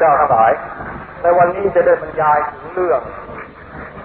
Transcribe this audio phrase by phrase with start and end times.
[0.00, 0.52] เจ้าทั้งหลาย
[1.22, 3.00] ในวันนี้จะได้บรรยายถึงเรื่อง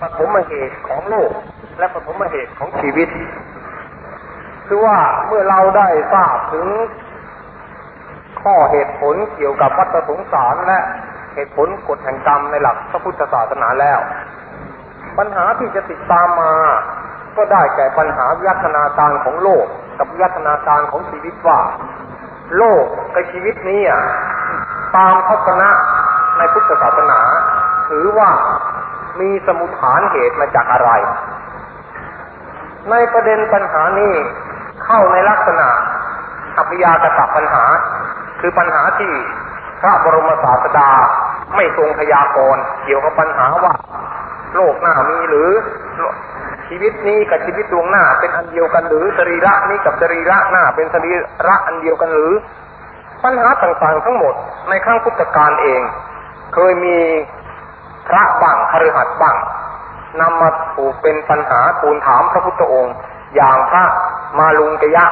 [0.02, 1.32] ปฐมเหตุของโลก
[1.80, 3.10] และปฐมเหตุของชีวิต
[4.68, 4.98] คือว่า
[5.28, 6.68] เมื่อเราได้ทราบถึง
[8.42, 10.80] ข้อเหตุผลเกี่ยวกับวัฏสงสารและ
[11.34, 14.00] เหตุผลกฎแห่งกรรมในหลักพระพุทธศาสนาแล้ว
[15.18, 16.54] ปัญหาที่จะติดตามมา
[17.38, 19.66] ก็ได้แก่ปัญหาวิวัฒนาการของโลก
[19.98, 21.60] กับวิวัฒนาการของชีวิตว่า
[22.58, 23.82] โลกกับชีวิตนี้
[24.96, 25.70] ตามทัศนะ
[26.38, 27.20] ในพุทธศาสนา
[27.90, 28.30] ถือว่า
[29.20, 30.90] มีสมุทฐานเหตุมาจากอะไร
[32.90, 34.14] ในประเด็นปัญหานี้
[34.86, 35.68] เข้าในลักษณะ
[36.58, 37.64] อภิยากตปัญหา
[38.40, 39.12] คือปัญหาที่
[39.82, 40.90] พระบรมศาสดา
[41.56, 43.74] ไม่ทรงพยากรณ์เกี่ยวกับปัญหาว่า
[44.56, 45.50] โลกหน้ามีหรือ
[46.68, 51.12] ชีวิตนี้กับชีวิตดวงหน้าเป็นอันเดียวกันหรือสรีระนี้กับสรีระหน้าเป็นสรี
[51.48, 52.32] ระอันเดียวกันหรือ
[53.24, 54.34] ปัญหาต่างๆทั้งหมด
[54.70, 55.82] ในข้างพุทธการเอง
[56.54, 56.98] เคยมี
[58.08, 59.38] พระบังคฤหัสถ์บัง
[60.22, 62.96] นำมาถูกเป็นปัญหาทูลถามพระพุทธองค์
[63.36, 63.84] อย่างพระ
[64.40, 65.06] มาลุงกยะ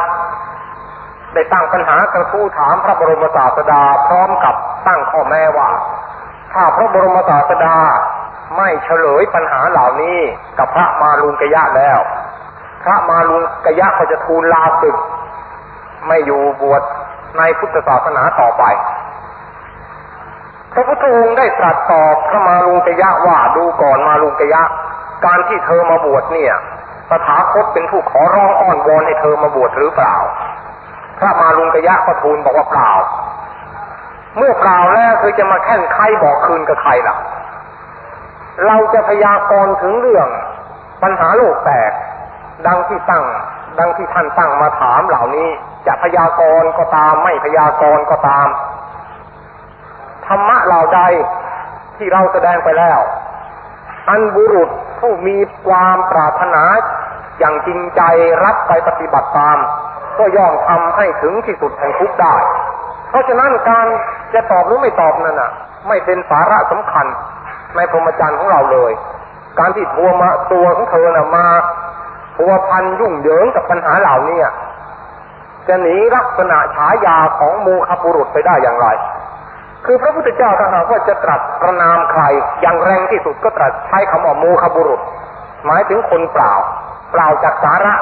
[1.33, 4.55] ได้ตั้งปัญหากระทู้ถามพระบรมศาสดาพร้อมกับ
[4.87, 5.69] ตั้งข้อแม้ว่า
[6.53, 7.77] ถ้าพระบรมศาสดา
[8.57, 10.19] ไม่เฉลยปัญหาเหล่านี้
[10.59, 11.99] กับพระมาลุงกยะแล้ว
[12.83, 14.95] พระมาลุงกยะก็จะทูลลาศึก
[16.07, 16.81] ไม่อยู่บวช
[17.37, 18.63] ในพุทธศาสนาต่อไป
[20.73, 24.63] พระพุทธองค์ได้ตรัสตอบพระมาลุงกยะว่าดูก่อนมาลุงกยะ
[25.25, 26.53] การที่เธอมาบวชเนี่ย
[27.09, 30.15] ตถาคตเป็นผู้ขอร้องอ้อนวอนให้เธอมาบวชหรือเปล่า
[31.19, 32.91] พระมาลุงกยะก็ทูลบอกว่าเปล่า
[34.37, 37.15] เมื่อเปล่าแล้วเธอจะมาแข่งใครบอกคืนกับใครล่ะ
[38.65, 40.27] เราจะพยากรณ์ถึงเรื่อง
[41.03, 41.91] ปัญหาโลกแตก
[42.67, 43.23] ดังที่ตั้ง
[43.79, 45.49] ดังที่ท่านตั้งมาถามเหล่านี้
[45.87, 48.47] จะพยากรณ์ก็ตามไม่พยากรณ์ก็ตาม
[50.25, 51.01] ธรรมะเหล่าใด
[51.97, 52.99] ที่เราแสดงไปแล้ว
[54.09, 56.63] อันบุรุษผู้มีความปรารถนา
[57.39, 58.01] อย่างจริงใจ
[58.43, 59.57] รับไปปฏิบัติตาม
[60.17, 62.35] ก็ย่อมทำให้ถึงที่สุดแห่งทุกได้
[63.09, 63.87] เพราะฉะนั้นการ
[64.33, 65.51] จะตอบหรือไม่ตอบนั่นน่ะ
[65.87, 67.05] ไม่เป็นสาระสำคัญ
[67.75, 68.91] ในพรหมจรรย์ของเราเลย
[69.59, 71.45] การที่ทัวมาตัวของเธอน่ะมา
[72.37, 74.39] ทัวพันยุ่งเหยิงกับปัญหาเหล่านี้
[75.67, 78.87] จะหนีลักษณะฉายาของโมคบุรุษไปได้อย่างไร
[79.85, 82.23] คือพระพุทธเจ้าถ้าหากว่าจะตรัสประนามใคร
[82.61, 85.01] อย่างแรงที่สุดก็ตรัสใช้คำว่าโมคบุรุษ
[85.65, 86.53] หมายถึงคนเปล่า
[87.11, 87.93] เปล่าจากสาระ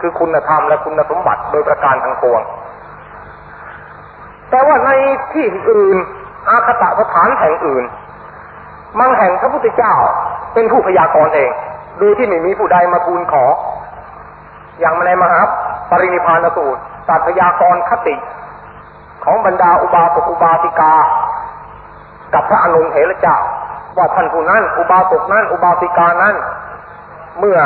[0.00, 2.42] คือคุณธรรมและคุณสมบัติโดยประการทางปวง
[4.50, 4.90] แต่ว่าใน
[5.32, 5.96] ที่อื่น
[6.48, 7.84] อาคตะสถานแห่งอื่น
[8.98, 9.94] บางแห่งพระพุทธเจ้า
[10.54, 11.50] เป็นผู้พยากรณ์เอง
[12.00, 13.44] ดูที่ไม่มีผู้ใดมาทูลขอ
[14.80, 15.40] อย่างในมหา
[15.90, 18.14] ปรินิพานสูตร ตัดพยากรณ์คติ
[19.24, 20.94] ของบรรดาอุบาสกอุบาสิกา
[22.34, 23.38] กับพระอนุเถระเจ้า
[23.96, 26.34] ว่าท่านผู้นั้น อุบาสกนั้น อุบาสิกานั้น
[27.38, 27.58] เมื่อ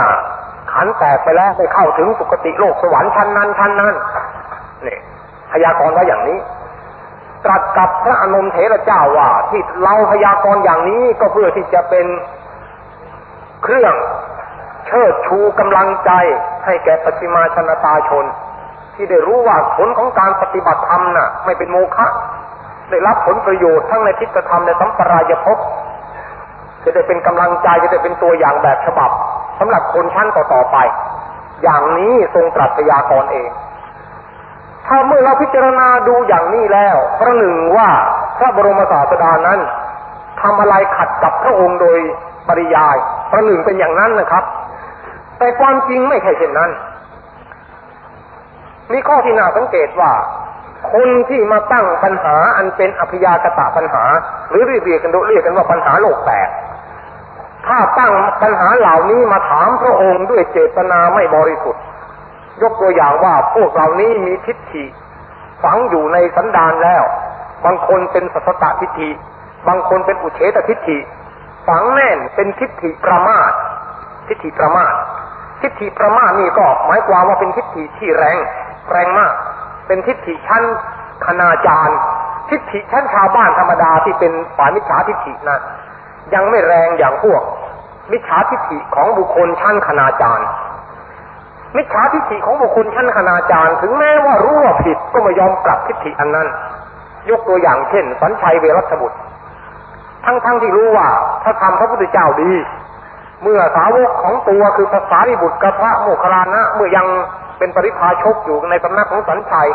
[0.73, 3.95] ขันแตกไปแล้วไปเข้าถึงสุคติโลกสวรรค์ชั้นนั้นชั้นนั้น
[4.87, 4.99] นี่
[5.53, 6.39] พยากรณ์ไว้อย่างนี้
[7.45, 12.07] ตรัสกับพระอนุเถระเจ้าว่า ที่เราพยากรณ์อย่างนี้ก็เพื่อที่จะเป็น
[13.63, 13.95] เครื่อง
[14.87, 16.11] เชิดชูกำลังใจ
[16.65, 18.25] ให้แก่ปฏิมาชนตาชน
[18.95, 22.07] ที่ได้รู้ว่าผลของการปฏิบัติธรรมน่ะ ไม่เป็นโมฆะ
[22.91, 25.59] ได้รับผลประโยชน์ทั้งในทิฏฐธรรมในสัมปรายภพ
[26.85, 29.11] จะได้เป็นกำลังใจจะได้เป็นตัวอย่างแบบฉบับ
[29.59, 30.77] สำหรับคนชั้นต่อๆไป
[31.63, 33.51] อย่างนี้ทรงตรัสยากรเอง
[34.87, 37.89] ถ้าเมื่อเราพิจารณาดูอย่างนี้แล้วประหนึ่งว่า
[38.39, 39.61] พระบรมศาสดานั้น
[40.43, 41.99] ทำอะไรขัดกับพระองค์โดย
[42.49, 42.97] ปริยาย
[43.33, 44.45] ประหนึ่งเป็นอย่างนั้นนะครับ
[45.39, 46.71] แต่ความจริงไม่ใช่เช่นนั้น
[48.91, 50.13] มีข้อที่น่าสังเกตว่า
[50.93, 54.05] คนที่มาตั้งปัญหาอันเป็นอภิยากตะปัญหา
[54.51, 56.49] หรือเรียกกันเรียกกันว่าปัญหาโลกแตก
[57.67, 58.13] ถ้าตั้ง
[58.43, 61.83] ปัญหาเหล่านี้มาถามพระองค์ด้วยเจตนาไม่บริสุทธิ์
[62.63, 64.85] ยกตัวอย่างว่าพวกเหล่านี้มีทิฏฐิ
[65.63, 67.05] ฝังอยู่ในสันดานแล้ว
[67.65, 69.11] บางคนเป็นสัตตทิฏฐิ
[69.69, 70.99] บางคนเป็นอุเฉตทิฏฐิ
[71.69, 73.53] ฝังแน่นเป็นทิฏฐิประมาท
[74.29, 74.95] ทิฏฐิประมาท
[75.61, 78.39] ทิฏฐิประมาทนี่ก็หมายความว่าเป็นทิฏฐิที่แรง
[78.91, 79.33] แรงมาก
[79.87, 80.63] เป็นทิฏฐิชั้น
[81.27, 81.99] คณาจารย์
[82.51, 85.61] ทิฏฐิชั้นชาวบ้านธรรมดาที่เป็นฝ่ายมิจฉาทิฏฐินะ
[86.35, 87.43] ยังไม่แรงอย่างพวก
[88.13, 90.49] มิจฉาทิฏฐิของบุคคลชั้นคณาจารย์
[91.77, 96.49] มิจฉาทิฏฐิของบุคคลชั้นคณาจารย์ ถึงแม้ว่ารู้ว่าผิดก็ไม่ยอมปรับทิฏฐิอันนั้น
[97.31, 99.19] ยกตัวอย่างเช่น สัญชัยเวรัชบุตร
[100.25, 101.09] ทั้งๆทที่รู้ว่า
[101.43, 102.53] ถ้าทำพระพุทธเจ้าดี
[103.43, 107.07] เมื่อสาวกของตัวคือภาษาริบุตรกับพระโมคคัลลานะ เมื่อยัง
[107.63, 109.69] เป็นปริพาชกอยู่ในตำนักของสัญชัย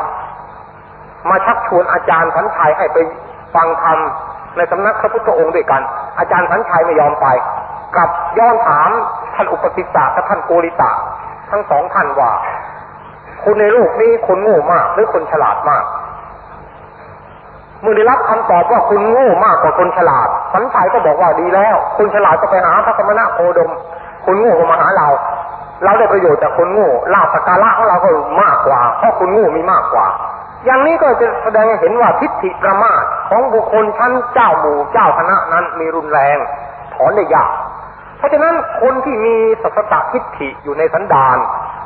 [1.30, 2.98] มาชักชวนอาจารย์สัญชัยให้ไป
[3.56, 3.98] ฟังธรรม
[4.58, 5.82] ในสำนักพระพุทธองค์ด้วยกัน
[6.20, 7.28] อาจารย์สันชัยไม่ยอมไป
[7.96, 8.90] กลับย้อนถาม
[9.36, 10.92] ท่านอุปติสสะกับท่านโกริตะ
[11.52, 12.32] ทั้งสองท่านว่า
[13.44, 15.86] คนในโลกนี้คนโง่มาก หรือคนฉลาดมาก
[17.82, 23.72] เมื่อได้รับคำตอบว่าคุณโง่มากกว่าคนฉลาด สันชัยก็บอกว่าดีแล้ว คุณฉลาดก็ไปหาพระสมณะโคดม
[24.26, 25.10] คนโง่ก็มาหาเรา
[25.84, 28.10] เราได้ประโยชน์จากคนโง่ลาภสการะของเราก็
[28.44, 30.08] มากกว่าเพราะคนโง่มีมากกว่า
[30.66, 36.38] อย่างนี้ก็จะแสดงให้เห็นว่าทิฏฐิประมาทของบุคคลชั้นเจ้าหมู่เจ้าคณะนั้นมีรุนแรง
[36.94, 37.52] ถอนได้ยาก
[38.18, 41.38] เพราะฉะนั้นคนที่มีสัสตตทิฏฐิอยู่ในสันดาน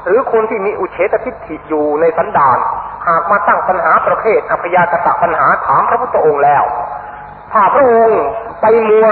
[0.05, 2.57] หรือคนที่มีอุเฉตทิฏฐิอยู่ในสันดาน
[3.07, 6.63] หากมาตั้งปัญหาประเภทอพยากตะปัญหาถามพระพุทธองค์แล้ว
[7.53, 8.21] ถ้าพระองค์
[8.61, 9.07] ไปมัว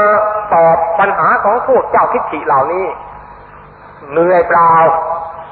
[0.54, 2.86] ตอบปัญหาของพวกเจ้าทิฏฐิเหล่านี้
[4.12, 4.74] เหนื่อยเปล่า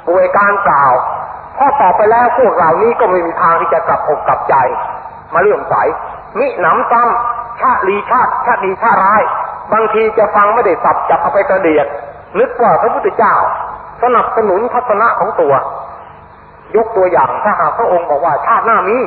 [0.08, 0.86] ป่วยการเปล่า
[1.58, 4.56] พอตอบไปแล้วพวกเหล่านี้ก็ไม่มีทางที่จะกลับอกกลับใจ
[5.34, 5.76] มาเลื่อมใส
[6.40, 9.22] มิหนำซ้ำชาลีชาติชาติดีชาติร้าย
[9.74, 11.88] บางทีจะฟังไม่ได้สับจับเอาไปกระเดียด
[12.40, 13.36] นึกว่าพระพุทธเจ้า
[14.04, 15.54] สนับสนุนทัศนะของตัว
[16.76, 18.98] ยกตัวอย่างถ้าหากพระองค์บอกว่าชาติหน้ามี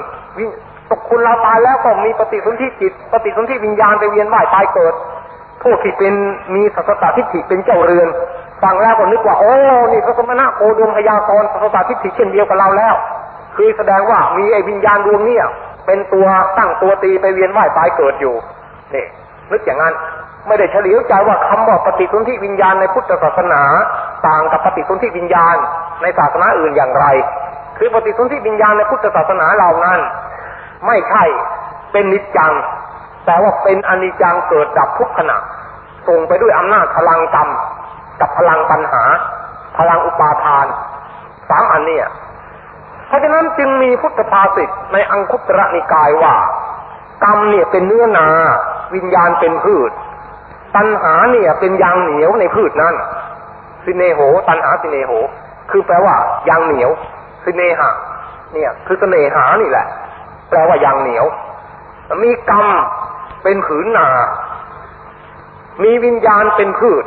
[0.90, 4.94] ตกคุณเราตายแล้วก็มีปฏิสนธิจิต ปฏิสนธิวิญญาณไปเวียนว่ายตายเกิด
[5.62, 6.14] พวกที่เป็น
[6.54, 8.08] มีสัสตทิฏฐิเป็นเจ้าเรือน
[8.62, 9.52] ฟังแล้วก็นึกว่าโอ้
[9.92, 12.94] นี่พระสมณะโคดมพยากรสัสตทิฏฐิเช่นเดียวกับเราแล้ว
[13.56, 15.38] คือแสดงว่ามีไอ้วิญญาณดวงนี้
[15.86, 16.26] เป็นตัว
[16.58, 18.34] ตั้งตัวตีไปเวียนว่ายตายเกิดอยู่
[18.94, 19.06] นี่
[19.52, 19.94] นึกอย่างนั้น
[20.46, 23.62] ไม่ได้เฉลียวใจว่าคำว่าปฏิสนธิวิญญาณในพุทธศาสนา
[24.26, 25.56] ต่างกับปฏิสนธิวิญญาณ
[26.02, 27.06] ในศาสนาอื่นอย่างไร
[27.78, 30.00] คือปฏิสนธิวิญญาณในพุทธศาสนาเหล่านั้น
[30.86, 31.24] ไม่ใช่
[31.92, 32.52] เป็นนิจจัง
[33.26, 35.36] แต่ว่าเป็นอนิจจังเกิดดับทุกขณะ
[36.08, 37.48] ส่งไปด้วยอำนาจพลังกรรม
[38.20, 39.02] กับพลังปัญหา
[39.78, 40.66] พลังอุปาทาน
[41.50, 42.06] สามอันเนี่ย
[43.06, 46.34] เพราะฉะนั้นจึงมีพุทธภาษิตในอังคุตระนิกายว่า
[47.24, 48.28] กรรมเนี่ยเป็นเนื้อนา
[48.94, 49.90] วิญญาณเป็นพืช
[50.76, 52.94] ตัณหาเนี่ยเป็นยางเหนียวในพืชนั้น
[53.84, 55.12] สิเนโห ตัณหาสิเนโห
[55.70, 56.14] คือแปลว่า
[56.48, 56.90] ยางเหนียว
[57.44, 57.90] สิเนหะ
[58.52, 59.86] เนี่ยคือเสน่หานี่แหละ
[60.50, 61.24] แปลว่ายางเหนียว
[62.22, 62.66] มีกรรม
[63.42, 64.08] เป็นผืนนา
[65.82, 67.04] มีวิญญาณเป็นพืช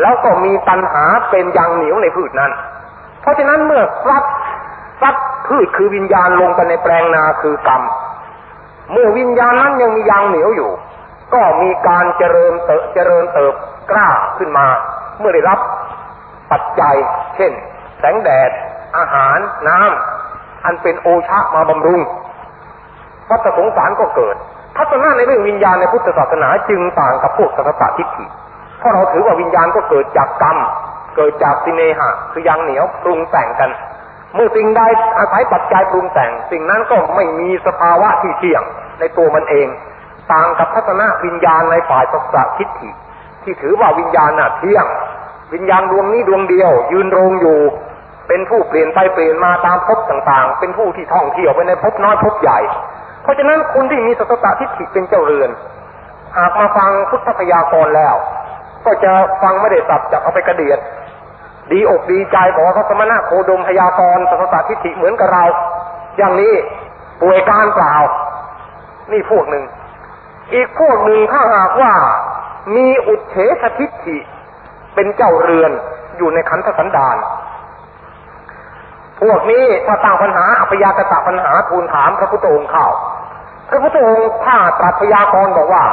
[0.00, 2.52] แล้วก็มีตัณหาเป็นยางเหนียวในพืชนั้น
[3.20, 4.24] เพราะฉะนั้นเมื่อซัด
[5.02, 5.14] ซัด
[5.46, 7.82] พืชคือวิญญาณลงไปในแปลงนาคือกรรม
[8.92, 10.70] เมื่อวิญญาณนั้นยังมียางเหนียวอยู่
[11.34, 13.54] ก็มีการเจริญเติบเจริญเติบ
[13.90, 14.08] กล้า
[14.38, 14.66] ขึ้นมา
[15.18, 15.58] เมื่อได้รับ
[16.52, 16.94] ปัจจัย
[17.36, 17.52] เช่น
[17.98, 18.50] แสงแดด
[18.96, 19.38] อาหาร
[19.68, 22.00] น้ำอันเป็นโอชะมาบำรุง
[23.28, 24.36] พัฒสงสารก็เกิด
[24.76, 28.24] ทัศนะในเรื่องวิญญาณในพุทธศาสนาจึงต่างกับพวกสัตตทิฏฐิ
[28.84, 30.58] ราะเราถือว่าวิญญาณก็เกิดจากกรรม
[31.16, 33.70] เกิดจากสิเนหะ คือยังเหนียวปรุงแต่งกัน
[34.34, 34.82] เมื่อสิ่งใด
[35.18, 38.62] อาศัยปัจจัยปรุงแต่ง สิ่งนั้นก็ไม่มีสภาวะที่เที่ยง
[39.00, 39.68] ในตัวมันเอง
[40.32, 42.90] ต่างกับทัศนะวิญญาณในฝ่ายสัสทิฏฐิ
[43.42, 44.86] ที่ถือว่าวิญญาณน่ะเที่ยง
[45.54, 47.58] วิญญาณดวงนี้ดวงเดียว ยืนรงอยู่
[48.28, 52.58] เป็นผู้เปลี่ยนไปเปลี่ยนมาตามภพต่างๆ เป็นผู้ที่ท่องเที่ยวไปในภพน้อยภพใหญ่
[53.22, 55.50] เพราะฉะนั้นคนที่มีสัสตทิฏฐิเป็นเจ้าเรือน
[56.36, 58.14] หากมาฟังพุทธพยากรแล้ว
[58.86, 60.78] ก็จะฟังไม่ได้สับจับเอาไปกระเดียด
[61.72, 65.44] ดีอกดีใจบอกว่าพระสมณะโคดมพยากรสัสตทิฏฐิเหมือนกับเรา
[66.16, 66.54] อย่างนี้
[67.22, 67.96] ป่วยการเปล่า
[69.12, 69.64] นี่พวกหนึ่ง
[70.54, 71.92] อีกพวกหนึ่งถ้าหากว่า
[72.76, 74.18] มีอุเฉสทิฏฐิ
[74.94, 75.72] เป็นเจ้าเรือน
[76.16, 77.16] อยู่ในขันธสันดาน
[79.20, 82.86] พวกนี้ถ้าตั้งปัญหาอพยากตะปัญหาทูลถามพระพุทธองค์เข้า
[83.68, 85.84] พระพุทธองค์ถ้าตรัสพยากรบอกว่า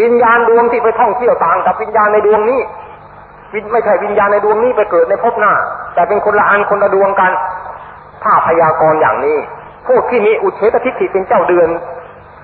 [0.00, 2.60] วิญญาณดวงที่ไปท่องเที่ยวต่างกับวิญญาณในดวงนี้
[3.72, 5.52] ไม่ใช่วิญญาณในดวงนี้ไปเกิดในภพหน้า
[5.94, 7.32] แต่เป็นคนละอันคนละดวงกัน
[8.24, 9.38] ถ้าพยากรณ์อย่างนี้
[9.88, 11.68] พวกที่มีอุเฉตทิฏฐิเป็นเจ้าเดือน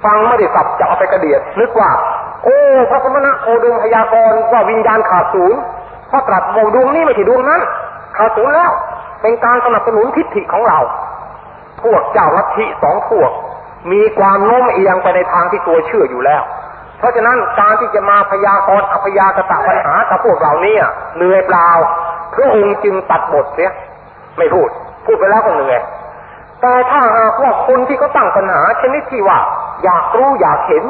[0.04, 1.90] ฟังไม่ได้สับจะเอาไปกระเดียดนึกว่า
[2.44, 2.58] โอ้
[2.90, 5.60] พระสมณะโอดวงพยากรณ์ว่าวิญญาณขาดศูนย์
[6.08, 7.60] เพราะตรัสบอกดวงนี้ไม่ใช่ดวงนั้น
[8.16, 8.70] ขาดศูนย์แล้ว
[9.22, 10.78] เป็นการสนับสนุนทิฏฐิของเรา
[11.82, 13.30] พวกเจ้าลัทธิสองพวก
[13.92, 16.42] มีความโน้มเอียงไปในทางที่ตัวเชื่ออยู่แล้ว
[16.98, 20.84] เพราะฉะนั้นการที่จะมาพยากรณ์อพยากตะปัญหากับพวกเราเนี่ย
[21.16, 21.68] เหนื่อยเปล่า
[22.34, 23.72] พระองค์จึงตัดบทเสีย
[24.38, 24.70] ไม่พูด
[25.06, 25.80] พูดไปแล้วก็เหนื่อย
[26.60, 29.38] แต่ถ้าหากว่าคนที่เขาตั้งปัญหาชนิดที่ว่า
[29.84, 30.84] อยากรู้อยากเห็น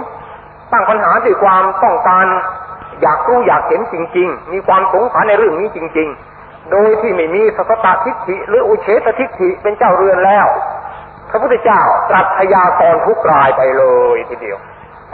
[0.72, 2.26] ตั้งปัญหาด้วยความต้องการ
[3.02, 6.08] อยากรู้อยากเห็นจริง ๆ มีความสงสัยในเรื่องนี้จริง
[6.38, 10.46] ๆ โดยที่ไม่มีสัสตทิฏฐิหรืออุเฉตทิฏฐิเป็นเจ้าเรือนแล้ว
[11.30, 13.84] พระพุทธเจ้าตรัสพยากรณ์ทุกรายไปเล
[14.14, 14.58] ยทีเดียว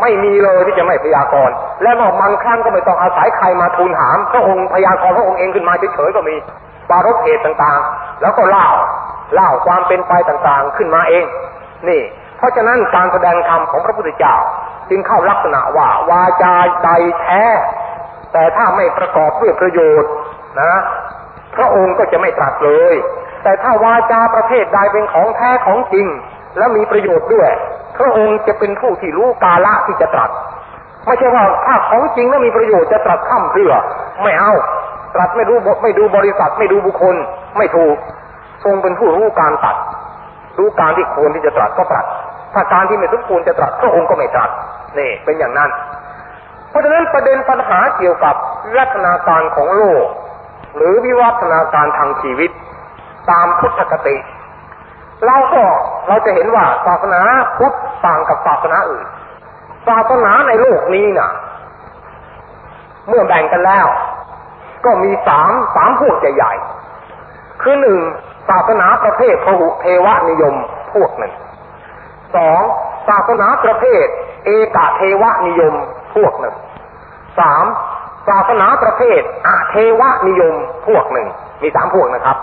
[0.01, 6.35] ไม่มีเลยที่จะไม่พยากรณ์และนอกบางครั้งก็ไม่ต้องอาศัยใครมาทูลถามพระองค์พยากรณ์พระองค์เองขึ้นมาเฉยๆก็มี
[6.91, 8.69] ปารกเหตุต่างๆ แล้วก็เล่า
[9.35, 11.25] เล่าความเป็นไปต่างๆขึ้นมาเอง
[11.89, 12.03] นี่
[12.39, 14.37] เพราะฉะนั้นการแสดงธรรมของพระพุทธเจ้า
[14.91, 16.89] จึงเข้าลักษณะว่าวาจาใด
[17.21, 17.45] แท้
[18.33, 20.11] แต่ถ้าไม่ประกอบด้วยประโยชน์
[20.61, 20.75] นะ
[21.57, 22.95] พระองค์ก็จะไม่ตรัสเลย
[23.43, 26.07] แต่ถ้าวาจาประเภทใดเป็นของแท้ของจริง
[26.57, 27.51] และมีประโยชน์ด้วย
[27.99, 30.31] พระองค์จะเป็นผู้ที่รู้กาละที่จะตรัส
[31.07, 33.73] ไม่ใช่ว่าถ้าของจริงแล้วมีประโยชน์จะตรัสข้ามเพื่อ
[34.23, 34.53] ไม่เอา
[35.15, 37.17] ตรัสไม่รู้ไม่ดูบริษัทไม่ดูบุคคล
[37.59, 37.97] ไม่ถูก
[38.65, 39.77] ทรงเป็นผู้รู้การตัด
[40.59, 42.07] รู้การที่ควรที่จะตรัสก็ตรัส
[42.55, 44.51] ถ้าการที่ไม่สมควรจะตรัสพระองค์ก็ไม่ตรัส
[44.99, 45.71] นี่เป็นอย่างนั้น
[46.71, 48.35] เพราะฉะนั้นประเด็นปัญหาเกี่ยวกับ
[48.77, 50.05] ลัฒนาการของโลก
[50.77, 52.51] หรือวิวัฒนาการทางชีวิต
[53.31, 54.17] ตามพุทธคติ
[55.27, 55.63] เราก็
[56.09, 57.21] เราจะเห็นว่าศาสนา
[57.59, 57.75] พุทธ
[58.05, 59.07] ต่างกับศาสนาอื่น
[59.89, 61.31] ศาสนาในโลกนี้นะ่ะ
[63.09, 63.87] เมื่อแบ่งกันแล้ว
[64.85, 67.99] ก็มีสามสามพวกใหญ่ๆ คือหนึ่ง
[68.49, 70.55] ศาสนาประเภทพหุเทวนิยม
[70.93, 71.35] พวกหนึ่ง
[72.37, 72.63] สอง
[73.09, 74.07] ศาสนาประเภท
[74.45, 75.75] เอกเทวนิยม
[76.15, 76.55] พวกหนึ่ง
[77.39, 77.65] สาม
[78.29, 80.55] ศาสนาประเภทอาเทวนิยม
[80.87, 81.29] พวกหนึ่ง
[81.63, 82.37] มีสามพวกนะครับ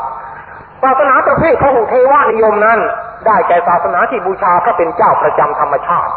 [0.83, 2.79] ศาสนาประเภทพระหุเทวานิยมนั้น
[3.25, 6.11] ได้แก่ศาสนาที่บูชาพระเป็นเจ้าประจำธรรมชาติ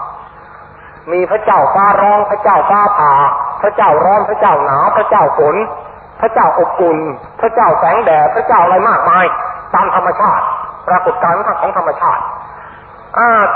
[1.12, 3.12] มีพระเจ้าฟ้าร้องพระเจ้าฟ้าผ่า
[3.62, 5.56] พระเจ้าร้อนพระเจ้าหนาวพระเจ้าฝน
[6.20, 6.98] พระเจ้าอบอุ่น
[7.40, 9.24] พระเจ้าแสงแดดพระเจ้าอะไรมากมาย
[9.74, 10.44] ตามธรรมชาติ
[10.88, 12.22] ปรากฏการณ์ของธรรมชาติ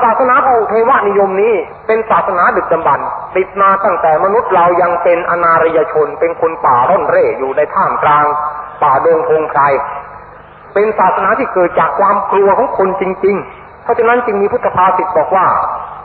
[0.03, 1.55] ศาสนาของเทวานิยมนี้
[1.87, 3.01] เป็นศาสนาดึกดำบรร
[3.37, 8.27] ติดมาตั้งแต่มนุษย์เรายังเป็นอนารยชน เป็นคนป่าร่อนเร่อยู่ในท่ามกลาง
[8.83, 9.61] ป่าดงพงไพร
[10.79, 15.47] เป็นศาสนาที่เกิดจากความกลัวของคนจริง ๆ เพราะฉะนั้นจึงมีพุทธภาษิตบอกว่า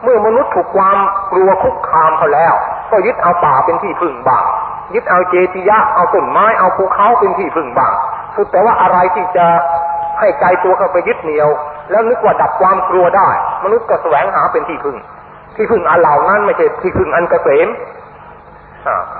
[0.03, 0.97] เมื่อมนุษย์ถูกความ
[1.31, 2.53] กลัวคุกคามเขาแล้ว
[2.91, 4.43] ก็ยึดเอาป่าเป็นที่พึ่งบ้าง
[4.93, 7.93] ยึดเอาเจติยะเอาต้นไม้เอาภูเขาเป็นที่พึ่งบ้าง
[8.35, 9.45] สุดแต่ว่าอะไรที่จะ
[10.19, 11.49] ให้ใจตัวเข้าไปยึดเหนี่ยว
[11.91, 13.29] แล้วนึกว่าดับความกลัวได้
[13.63, 14.97] มนุษย์ก็แสวงหาเป็นที่พึ่ง
[15.55, 17.67] ที่พึ่งอันเหล่านั้นไม่ใช่ที่พึ่งอันเกษม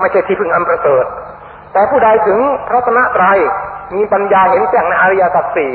[0.00, 1.04] ไม่ใช่ที่พึ่งอันประเสริฐ
[1.72, 3.24] แต่ผู้ใดถึงพระชนะไตร
[3.94, 5.72] มีปัญญาเห็นแจ้งในอริยสัจสี่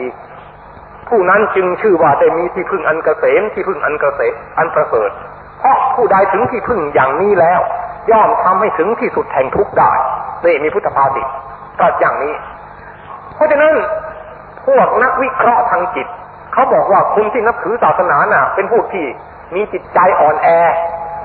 [1.09, 5.09] ผู้นั้นจึงชื่อว่าได้มีที่พึ่งอันเกษมที่พึ่งอันเกษมอันประเสริฐ
[5.59, 7.59] เพราะผู้ใดถึงที่พึ่งอย่างนี้แล้ว
[8.12, 9.91] ย่อมทำให้ถึงที่สุดแห่งทุกข์ได้
[10.45, 11.27] นี่มีพุทธภาษิต
[11.79, 12.33] ก็อย่างนี้
[13.36, 13.74] เพราะฉะนั้น
[14.65, 16.07] พวกนักวิเคราะห์ทางจิต
[16.53, 19.05] เขาบอกว่าคนที่นับถือศาสนาน่ะ เป็นพวกที่
[19.55, 20.47] มีจิตใจอ่อนแอ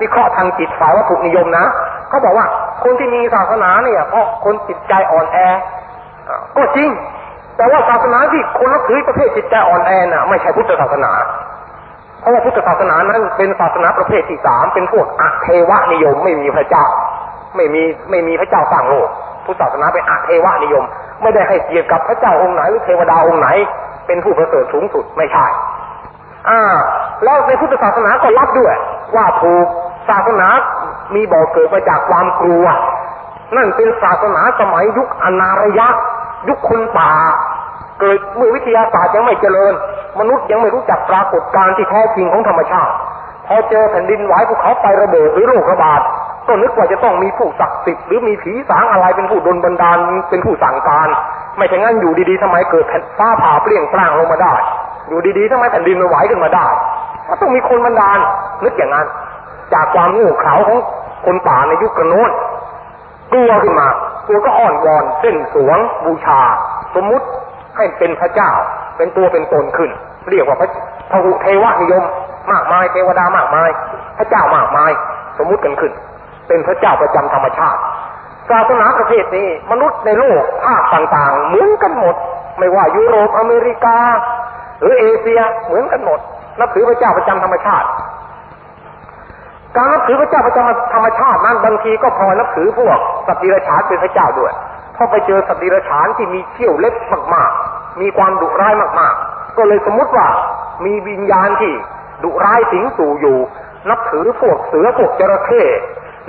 [0.01, 1.65] วิเคราะห์ทางจิตฝ่ายวัตถุนิยมนะ
[2.09, 2.47] เขาบอกว่า
[2.83, 5.37] คนที่มีศาสนาเนี่ยเพราะคนจิตใจอ่อนแอ
[6.55, 6.89] ก็จริง
[7.57, 11.11] แต่ว่าศาสนาที่คนนับถือประเภทจิตใจอ่อนแอน่ะ ไม่ใช่พุทธศาสนา
[12.19, 16.85] เพราะว่าพุทธศาสนานั้นเป็นศาสนาประเภทที่สามเป็นพวกอัเทวนิยมไม่มีพระเจ้า
[17.55, 19.07] ไม่มีไม่มีพระเจ้าสร้างโลก
[19.45, 20.83] พุทธศาสนาเป็นอัเทวนิยม
[21.21, 23.47] ไม่ได้ให้เกียรติกับพระเจ้าองค์ไหนหรือเทวดาองค์ไหน
[24.07, 25.45] เป็นผู้ประเสริฐสูงสุดไม่ใช่
[26.49, 26.61] อ่า
[27.23, 28.75] แล้วในพุทธศาสนาก็รับด้วย
[29.15, 29.65] ว่าถูก
[30.09, 30.47] ศาสนา
[31.15, 32.65] มีบ่อเกิดมาจากความกลัว
[33.55, 35.87] นั่นเป็นศาสนาสมัยยุคอนารยะ
[36.49, 37.11] ยุคคนป่า
[37.99, 39.73] เกิดเมื่อวิทยาศาสตร์ยังไม่เจริญ
[40.19, 42.93] มนุษย์ยังไม่รู้จักปรากฏการณ์ที่แท้จริงของธรรมชาติ
[43.47, 46.01] พอเจอแผ่นดินไหวภูเขาไประเบิดหรือโรคระบาด
[46.47, 49.97] ก็นึกว่าจะต้องมีผู้ศักดิ์สิทธิ์หรือมีผีสางอะไรเป็นผู้ดลบันดาล
[50.29, 51.09] เป็นผู้สั่งการ
[51.57, 54.53] ไม่ใช่งั้นอยู่ดีๆทำไมเกิดแผ่นฟ้าผ่าเปลี่ยงปร้างลงมาได้
[55.07, 56.67] อยู่ดีๆทำไมแผ่นดินมันไหวขึ้นมาได้
[57.27, 58.19] ก็ต้องมีคนบันดาล
[58.63, 59.07] นึกอย่างนั้น
[59.73, 60.79] จากความโง่เขลาของ
[61.25, 62.29] คนป่าในยุคกระโน้น
[63.33, 63.87] กลัวขึ้นมา
[64.27, 66.41] ตัวก็อ่อนวอนเส้นสวงบูชา
[66.95, 67.25] สมมุติ
[67.77, 68.51] ให้เป็นพระเจ้า
[68.97, 69.89] เป็นตัวเป็นตนขึ้น
[70.29, 70.69] เรียกว่าพระ
[71.11, 72.03] พหุเทวนิยม
[72.51, 73.69] มากมายเทวดามากมาย
[74.17, 74.91] พระเจ้ามากมาย
[75.37, 75.93] สมมุติกันขึ้น
[76.47, 77.79] เป็นพระเจ้าประจำธรรมชาติ
[78.49, 82.15] ศาสนาประเภทนี้ มนุษย์ในโลกภาคต่างๆ เหมือนกันหมด
[82.59, 83.97] ไม่ว่ายุโรปอเมริกา
[84.81, 86.19] หรือเอเชียเหมือนกันหมด
[86.59, 87.87] นับถือพระเจ้าประจำธรรมชาติ
[89.75, 94.51] การนับถือพระเจ้าประจำธรรมชาตินั้นบางทีก็พอนับถือพวกสัตว์ดิรัจฉานเป็นพระเจ้าด้วย
[94.95, 96.95] พอไปเจอสัตว์ดิรัจฉานที่มีเขี้ยวเล็บ
[97.33, 100.27] มากๆ มีความดุร้ายมากๆ ก็เลยสมมติว่า
[100.85, 101.73] มีวิญญาณที่
[102.23, 103.37] ดุร้ายสิงสู่อยู่
[103.89, 105.63] นับถือพวกเสือพวกจระเข้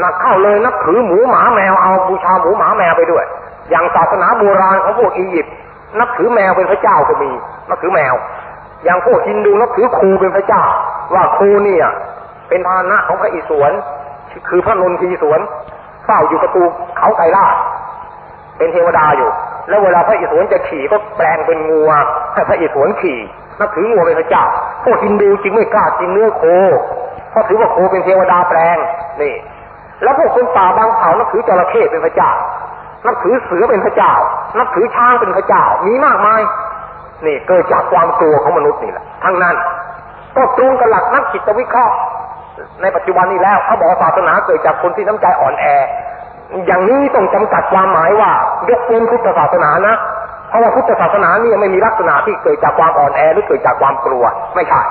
[0.01, 3.25] หนักเข้าเลยนับถือหมูหมาแมวเอาบูชาหมูหมาแมวไปด้วย
[3.71, 5.55] อย่างศาสนาโบราณของพวกอียิปต์
[6.01, 7.31] นับถือแมวเป็นพระเจ้าก็มี
[7.69, 8.15] นับถือแมว
[8.85, 10.65] อย่างพวกฮินดูนับถือครูเป็นพระเจ้า
[11.15, 11.87] ว่าครูเนี่ย
[12.49, 13.73] เป็นพานะของพระอิศวร
[14.49, 15.41] คือพระนนทีสวน
[16.05, 16.63] เฝ้าอยู่ประตู
[16.99, 17.47] เขาไกรลา
[18.59, 19.31] เป็นเทวดาอยู่
[19.69, 21.81] แล้วเวลาพระอิศวรจะขี่ก็แปลงเป็นงู
[22.35, 23.19] ให้พระอิศวรขี่
[23.61, 24.45] นับถืองูเป็นพระเจ้า
[24.85, 26.43] พวกฮินดูจึงไม่กล้ากินเนื้อโค
[27.31, 28.77] เพราะถือว่าโคเป็นเทวดาแปลง
[29.21, 29.35] นี่
[30.03, 32.31] แล้วพวกคนป่าบางเผ่านับถือจระเข้เป็นพระเจ้า
[33.07, 34.13] นับถือเสือเป็นพระเจ้า
[34.59, 36.41] นับถือช้างเป็นพระเจ้า มีมากมาย
[37.27, 39.57] นี่เกิดจากความกลัวของมนุษย์นี่แหละ ทั้งนั้น
[40.37, 41.95] ก็ตรงกับหลักนักจิตวิเคราะห์
[42.83, 45.65] ในปัจจุบันนี้แล้วเขาบอกศาสนาเกิดจากคนที่น้ำใจอ่อนแอ
[46.67, 48.31] อย่างนี้ต้องจำกัดความหมายว่า
[48.69, 49.95] ยกเว้นพุทธศาสนานะ
[50.49, 54.83] เพราะว่าพุทธศาสนานี่ไม่มีลักษณะที่เกิดจากความอ่อนแอหรือเกิดจากความกลัวไม่ใช่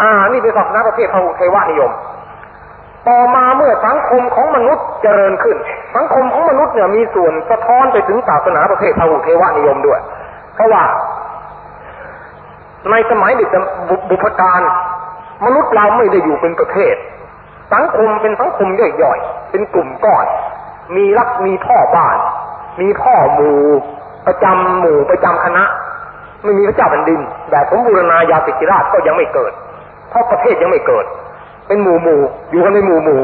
[0.00, 1.92] อ่า นี่เป็นศาสนาประเภทพระเทวนิยม
[3.08, 5.56] ต่อมาเมื่อสังคมของมนุษย์เจริญขึ้น
[5.96, 10.00] สังคมของมนุษย์เนี่ยมีส่วนสะท้อนไปถึงศาสนาประเภทพระเทวนิยมด้วย
[10.54, 10.82] เพราะว่า
[12.90, 13.48] ในสมัยเด็ก
[14.10, 14.60] บุพการ
[15.44, 16.96] มนุษย์เราไม่ได้อยู่เป็นประเภท
[17.72, 20.26] สังคมเป็นสังคมย่อยๆ เป็นกลุ่มก้อน
[20.96, 22.16] มีรักมีพ่อบ้าน
[22.80, 23.58] มีพ่อหมู่
[24.26, 25.64] ประจำหมู่ประจำคณะ
[26.44, 29.52] ไม่มีพระเจ้าแผ่นดิน แบบสมบูรณาญาสิทธิราชก็ยังไม่เกิด
[30.10, 31.04] เพราะประเทศยังไม่เกิด
[31.66, 33.22] เป็นหมู่หมู่อยู่กันในหมู่หมู่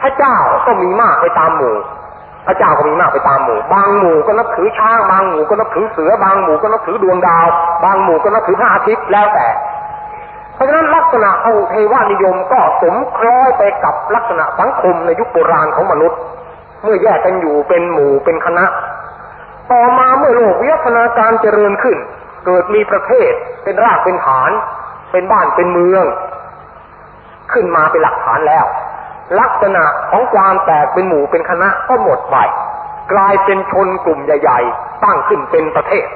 [0.00, 0.36] พระเจ้า
[0.66, 1.76] ก็มีมากไปตามหมู่
[2.46, 7.46] พระเจ้าก็มีมากไปตามหมู่ บางหมู่ก็นับถือช้าง บางหมู่ก็นับถือเสือ บางหมู่ก็นับถือดวงดาว
[7.84, 9.46] บางหมู่ก็นับถือพระอาทิตย์ แล้วแต่
[10.58, 16.18] เพราะฉะนั้นลักษณะเอาเทวานิยมก็สมคล้อยไปกับลักษณะสังคมในยุคโบราณของมนุษย์
[16.82, 18.64] เมื่อแยกกันอยู่เป็นหมู่เป็นคณะ
[19.70, 21.96] ต่อมาเมื่อโลกวิวัฒนาการเจริญขึ้น
[22.46, 23.32] เกิดมีประเทศ
[23.64, 24.50] เป็นรากเป็นฐาน
[25.12, 26.04] เป็นบ้านเป็นเมือง
[27.52, 28.66] ขึ้นมาเป็นหลักฐานแล้ว
[29.40, 32.36] ลักษณะของความแตกเป็นหมู่เป็นคณะก็หมดไป
[33.12, 36.06] กลายเป็นชนกลุ่มใหญ่ ๆ ตั้งขึ้นเป็นประเทศ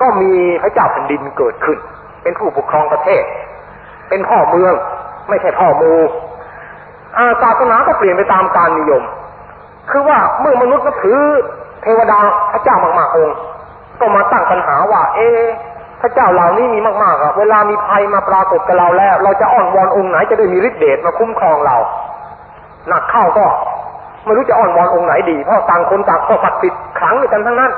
[0.00, 1.78] ก็มีพระเจ้าแผ่นดินเกิดขึ้น
[2.28, 3.22] เป็นผู้ปกครองประเทศ
[4.08, 4.74] เป็นพ่อเมือง
[5.28, 5.92] ไม่ใช่พ่อมู
[7.42, 9.02] ศาสนาก็เปลี่ยนไปตามการนิยม
[9.90, 11.18] คือว่าเมื่อมนุษย์นับถือ
[11.82, 12.18] เทวดา
[12.52, 13.36] พระเจ้ามากๆองค์
[14.00, 15.20] ก็มาตั้งปัญหาว่า เอ
[16.00, 21.76] พระเจ้าเหล่านี้มีมากๆอะเวลามีภัยมาปรากฏกับเราแล้ว เราจะอ้อนวอนองค์ไหนจะได้มีฤทธิ์เดชมาคุ้มครองเรา
[22.88, 23.46] หนักเข้าก็
[24.24, 27.72] ไม่รู้จะอ้อนวอนองค์ไหนดี เพราะต่างคนต่างก็ศักดิ์สิทธิ์ขลังกันทั้งนั้น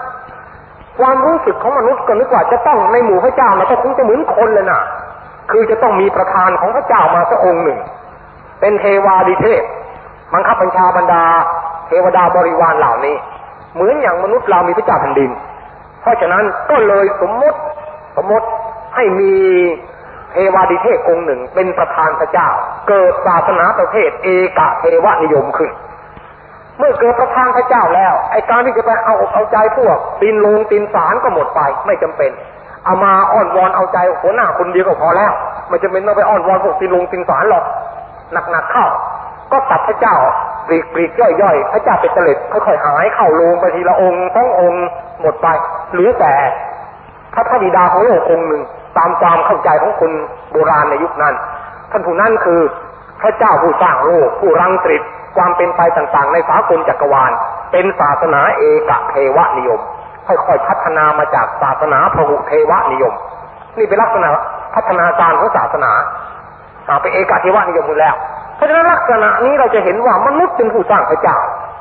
[1.01, 4.81] ความรู้สึกของมนุษย์ก็นึกว่าจะต้องในหมู่พระเจ้ามันก็คงจะเหมือนคนเลยนะ
[5.51, 7.79] คือจะต้องมีประธานของพระเจ้ามาสักองค์หนึ่ง
[8.61, 9.63] เป็นเทวาดิเทพ
[10.33, 11.25] บังคับบัญชาบรรดา
[11.89, 13.17] เทวดาบริวารเหล่านี้
[13.75, 15.31] เหมือนอย่างมนุษย์เรามีพระเจ้าแผ่นดิน
[16.03, 17.59] เพราะฉะนั้นก็เลยสมมติ
[18.17, 18.47] สมมติ
[18.95, 19.33] ให้มี
[20.33, 22.49] เทวาดิเทพองค์หนึ่งเป็นประธานพระเจ้า
[22.89, 25.71] เกิดศาสนาประเภทเอกเทวนิยมขึ้น
[26.81, 32.31] เมื่อเกิดประธานพระเจ้าแล้ว ไอ้การที่จะไปเอาเอาใจพวกตีนลงตีนสารก็หมดไป ไม่จำเป็น
[32.85, 35.33] เอามาอ้อนวอนเอาใจหัวหน้าคนเดียวก็พอแล้ว
[35.69, 37.65] ไม่จำเป็นต้องไปอ้อนวอนพวกตีนลงตีนสารหรอก
[38.51, 38.87] หนักๆเข้า
[39.53, 40.17] ก็ตัดพระเจ้า
[40.67, 44.85] ปลีกปลีกย่อยๆ พระเจ้าเป็นเตล็ดค่อยๆหายเข้าลงไปทีละองค์ต้ององค์
[45.21, 45.47] หมดไป
[45.93, 46.35] เหลือแต่
[47.35, 48.63] พระพระบิดาของโลกองค์หนึ่ง
[48.99, 50.13] ตามความเข้าใจของคน
[50.53, 51.35] โบราณในยุคนั้น
[51.91, 52.61] ท่านผู้นั้นคือ
[53.23, 55.03] พระเจ้าผู้สร้างโลกผู้รังตริต
[55.37, 57.33] ความเป็นไปต่างๆ ในสากลจักรวาล
[57.73, 59.81] เป็นศาสนาเอกเทวนิยม
[60.27, 63.15] ค่อยๆพัฒนามาจากศาสนาพหุเทวนิยม
[63.79, 64.29] นี่เป็นลักษณะ
[64.75, 65.93] พัฒนาการของศาสนา
[67.03, 68.15] เป็นเอกเทวนิยมหมดแล้ว
[68.57, 71.37] เพราะฉะนั้นลักษณะนี้เราจะเห็นว่ามนุษย์เป็นผู้สร้างพระเจ้า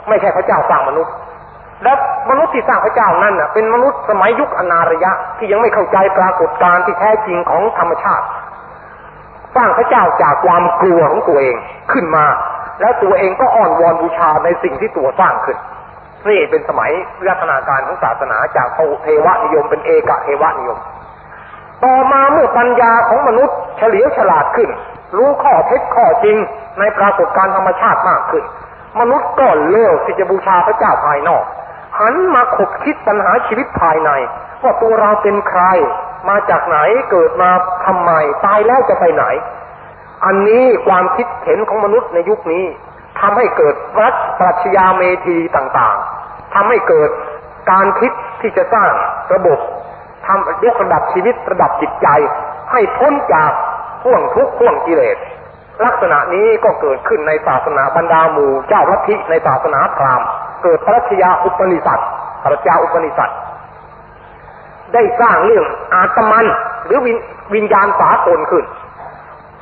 [0.08, 1.14] ไม่ใช่พระเจ้าสร้างมนุษย์
[1.84, 1.94] และ
[2.30, 8.26] มนุษย์ที่สร้างพระเจ้านั่นเป็นมนุษย์สมัยยุคอนารยะ ที่ยังไม่เข้าใจปรากฏการณ์ที่แท้จริงของธรรมชาติ
[9.56, 11.56] สร้างพระเจ้าจากความกลัวของตัวเอง
[11.92, 12.26] ขึ้นมา
[12.80, 15.58] แล้วตัวเองก็อ่อนวอนบูชาในสิ่งที่ตัวสร้างขึ้น
[16.28, 18.68] นี่เป็นสมัยวิวัฒนาการของศาสนาจาก
[19.02, 20.80] เทวนิยมเป็นเอกเทวนิยม
[21.84, 24.70] ต่อมาเมื่อปัญญาของมนุษย์เฉลียวฉลาดขึ้น
[25.18, 26.38] รู้ข้อเท็จข้อจริง
[26.80, 28.44] ในปรากฏการธรรมชาติมากขึ้น
[29.00, 31.44] มนุษย์ก็เลิกที่จะบูชาพระเจ้าภายนอก
[32.00, 34.12] หันมาขบคิดปัญหาชีวิตภายใน
[34.64, 35.64] ว่าตัวเราเป็นใคร
[36.30, 36.78] มาจากไหน
[37.12, 37.52] เกิดมา
[37.86, 38.12] ทำไม
[38.46, 39.26] ตายแล้วจะไปไหน
[40.26, 42.66] อันนี้ความคิดเห็นของมนุษย์ในยุคนี้
[43.20, 47.10] ทำให้เกิดรัฐปรัชญาเมธีต่างๆทำให้เกิด
[47.72, 48.90] การคิดที่จะสร้าง
[49.34, 49.60] ระบบ
[50.28, 52.08] ทำยกระดับชีวิตระดับจิตใจ
[52.72, 53.52] ให้พ้นจาก
[54.04, 55.18] ห่วงทุกข์ห่วงกิเลส
[55.86, 60.28] ลักษณะนี้ก็เกิดขึ้นในศาสนาบรรดาหมู่เจ้าลัทธิในศาสนาพราหมณ์
[60.64, 62.00] เกิดปรัชญาอุปนิสัต
[62.44, 63.32] ปรัชญาอุปนิสัต
[64.94, 66.46] ได้สร้างเรื่องอาตมัน
[66.86, 67.18] หรือวิญ
[67.54, 68.66] วิญญาณสากลขึ้น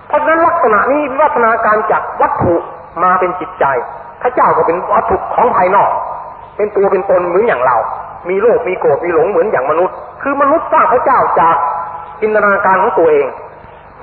[0.07, 2.55] เพราะฉะนั้นลักษณะนี้วิวัฒนาการจากวัตถุ
[3.03, 3.65] มาเป็นจิตใจ
[4.21, 5.91] พระเจ้าก็เป็นวัตถุของภายนอก
[6.57, 7.77] เป็นตัวเป็นตนเหมือนอย่างเรา
[8.29, 11.55] มีโลภมีโกรธมีหลงเหมือนอย่างมนุษย์ คือมนุษย์สร้างพระเจ้าจาก
[12.21, 13.27] จินตนาการของตัวเอง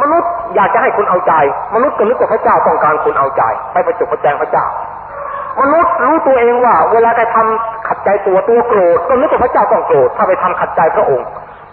[0.03, 1.33] มนุษย์อยากจะให้คนเอาใจ
[1.75, 4.67] มนุษย์ก็นึกว่าพระเจ้าต้องการคนเอาใจ ไปประจุประแจงพระเจ้า
[5.61, 11.27] มนุษย์รู้ตัวเองว่า เวลาไปทำขัดใจตัวตัวโกรธก็นึกว่าพระเจ้าต้องโกรธถ้าไปทำขัดใจพระองค์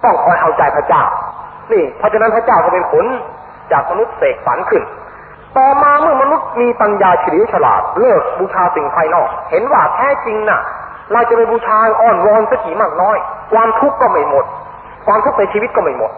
[0.03, 1.03] ต้องคอยเอาใจพระเจ้า
[1.71, 3.05] นี่เพราะฉะนั้นพระเจ้าก็เป็นผล
[3.71, 4.84] จากมนุษย์เสกสรรขึ้น
[5.57, 10.62] ต่อมาเมื่อมนุษย์มีปัญญาเฉลียวฉลาดเลิกบูชาสิ่งภายนอก เห็นว่าแท้จริงน่ะ
[11.13, 13.17] เราจะไปบูชาอ้อนวอนสักกี่มากน้อย
[13.53, 14.45] ความทุกข์ก็ไม่หมด
[15.05, 16.12] ความทุกข์ในชีวิตก็ไม่หมด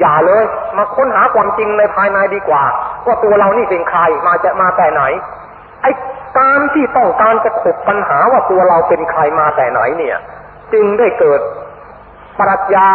[0.00, 0.44] อย่าเลย
[0.76, 2.68] มาค้นหาความจริงในภายในดีกว่าว
[3.06, 5.02] ว่าตัวเรานี่เป็นใครมาจะมาแต่ไหน
[5.82, 5.90] ไอ้
[6.38, 10.16] การที่ต้องการจะขบปัญหาว่าตัวเราเป็นใครมาแต่ไหนเนี่ย
[10.72, 11.40] จึงได้เกิด
[12.38, 12.88] ปรัชญา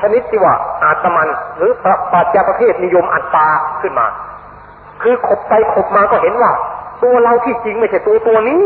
[0.00, 1.72] ชนิดที่ว่าอาตมัน หรือ
[2.12, 3.46] ปรัชญาประเภทนิยมอัตตา
[3.80, 4.06] ขึ้นมา
[5.02, 6.52] คือขบไปขบมาก็เห็นว่า
[7.02, 8.62] ตัวเราที่จริงไม่ใช่ตัวตัวนี้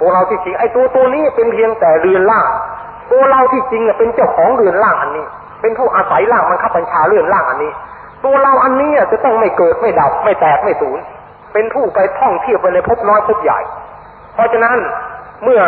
[0.00, 2.48] ตัวเราที่จริงไอ้ตัวตัวนี้เป็นเพียงแต่เรือนล่าง
[3.10, 5.26] ตัวเราที่จริงเป็นเจ้าของเรือนล่างอันนี้
[5.60, 7.72] เป็นผู้อาศัยล่างมันขับบัญชาเรือนล่างอันนี้
[8.24, 10.98] ตัวเราอันนี้จะต้องไม่เกิดไม่ดับไม่แตกไม่สูญ
[11.52, 13.60] เป็นผู้ไปท่องเที่ยวไปในภพน้อยภพใหญ่
[14.34, 14.78] เพราะฉะนั้น
[15.44, 15.62] เมื่อ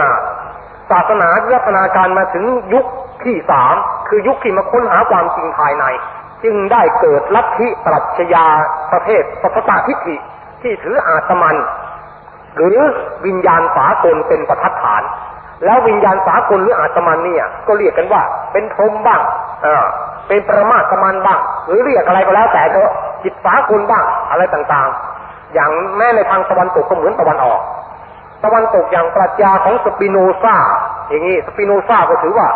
[0.90, 2.84] ศาสนาวิวัฒนาการมาถึงยุค
[3.24, 3.74] ที่สาม
[4.08, 5.84] คือยุคที่มาค้นหาความจริงภายใน
[6.44, 8.46] จึงได้เกิดลัทธิปรัชญา
[8.92, 10.16] ประเภทสัพพะทิฏฐิ
[10.62, 11.56] ที่ถืออาตมัน
[12.56, 12.78] หรือ
[13.26, 15.02] วิญญาณสากลเป็นประทัดฐาน
[15.64, 18.22] แล้ววิญญาณสากลหรืออาตมันเนี่ยก็เรียกกันว่า
[18.52, 19.22] เป็นพรหมบ้าง
[19.62, 19.84] เออ
[20.28, 27.60] เป็นปรมาตมันบ้าง หรือเรียกอะไรก็แล้วแต่เถอะจิตสากลบ้างอะไรต่างๆ อย่างแม้ในทางตะวันตกก็เหมือนตะวันออก
[28.44, 30.56] ตะวันตกอย่างปรัชญาของสปิโนซา
[31.08, 32.48] อย่างนี้สปิโนซาก็ถือว่า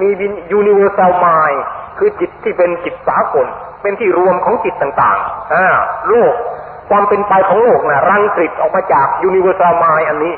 [0.00, 0.08] มี
[0.52, 1.62] universal mind
[1.98, 3.46] คือจิตที่เป็นจิตสากล
[3.82, 5.56] เป็นที่รวมของจิตต่างๆอ
[6.08, 6.34] โลก
[6.90, 10.34] ความเป็นไปของโลกนะรังสฤษฏ์ออกมาจาก universal mind อันนี้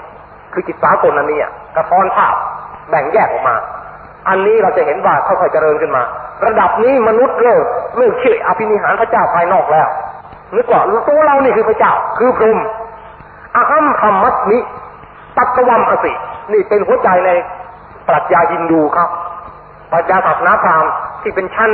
[0.53, 1.39] คือจิตสากลอันนี้
[1.77, 2.35] สะท้อนภาพ
[2.91, 3.57] แบ่งแยกออกมา
[4.29, 6.03] อันนี้เราจะเห็นว่าค่อยๆเจริญขึ้นมา
[6.47, 7.65] ระดับนี้มนุษย์เลิก
[7.99, 9.89] เลิกเชื่ออภินิหารพระเจ้าภายนอกแล้ว
[10.55, 12.59] นึกว่าตัวเรานี่คือพระเจ้าคือพรหม
[13.57, 14.59] อหัม พรหมาสมิ
[15.37, 16.13] ตัต ตวัมอสิ
[16.53, 17.31] นี่เป็นหัวใจใน
[18.09, 19.09] ปรัชญาฮินดูครับ
[19.93, 20.91] ปรัชญาศาสนาพราหมณ์
[21.23, 21.71] ที่เป็นชั้น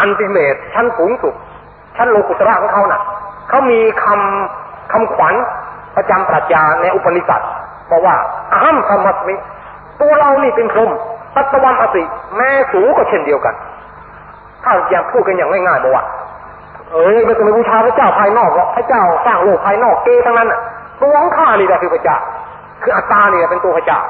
[0.00, 1.34] อันติเมตชั้นสูงสุด
[1.96, 3.02] ชั้นโลกุตระของเขานะ่ะ
[3.48, 5.34] เขามีคำคำขวัญ
[5.96, 7.42] ประจำปรัชญาในอุปนิสัต
[7.90, 8.16] บอกว่า
[8.52, 9.34] อาหัมธรรมัสมิ
[10.00, 10.90] ตัวเรานี่เป็นพรหม
[11.34, 12.02] ตัตวัมอสิ
[12.36, 13.54] แม่สูก็เช่นเดียวกัน
[14.64, 16.04] ถ้าอย่างพูดกันอย่างง่ายๆบอกว่า
[16.90, 20.52] เอ้ยไม่ต้องไปบูชาพระเจ้าภายนอกหรอกพระเจ้าสร้างโลกภายนอกเกทั้งนั้น
[21.00, 22.18] ตัวของข้านี่แหละคือพระเจ้า
[22.82, 24.00] คืออัตตาเนี่ยเป็นตัวพระเจ้า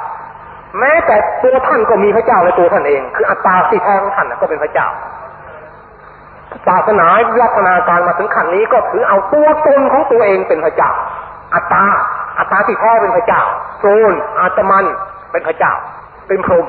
[0.79, 4.89] แม้แต่ตัวท่านก็มีพระเจ้าในตัวท่านเอง คืออัตตาที่แท้ของท่านก็เป็นพระเจ้า
[6.67, 7.07] ศาสนา
[7.41, 10.91] วัฒนาการมาถึงขั้นนี้ก็ถือเอาตัวตนของตัวเองเป็นพระเจ้า
[11.55, 11.85] อัตตา
[12.39, 13.43] อัตตาที่แท้เป็นพระเจ้า
[13.79, 14.85] โซนอาตมัน
[15.33, 15.73] เป็นพระเจ้า
[16.29, 16.67] เป็นพรหม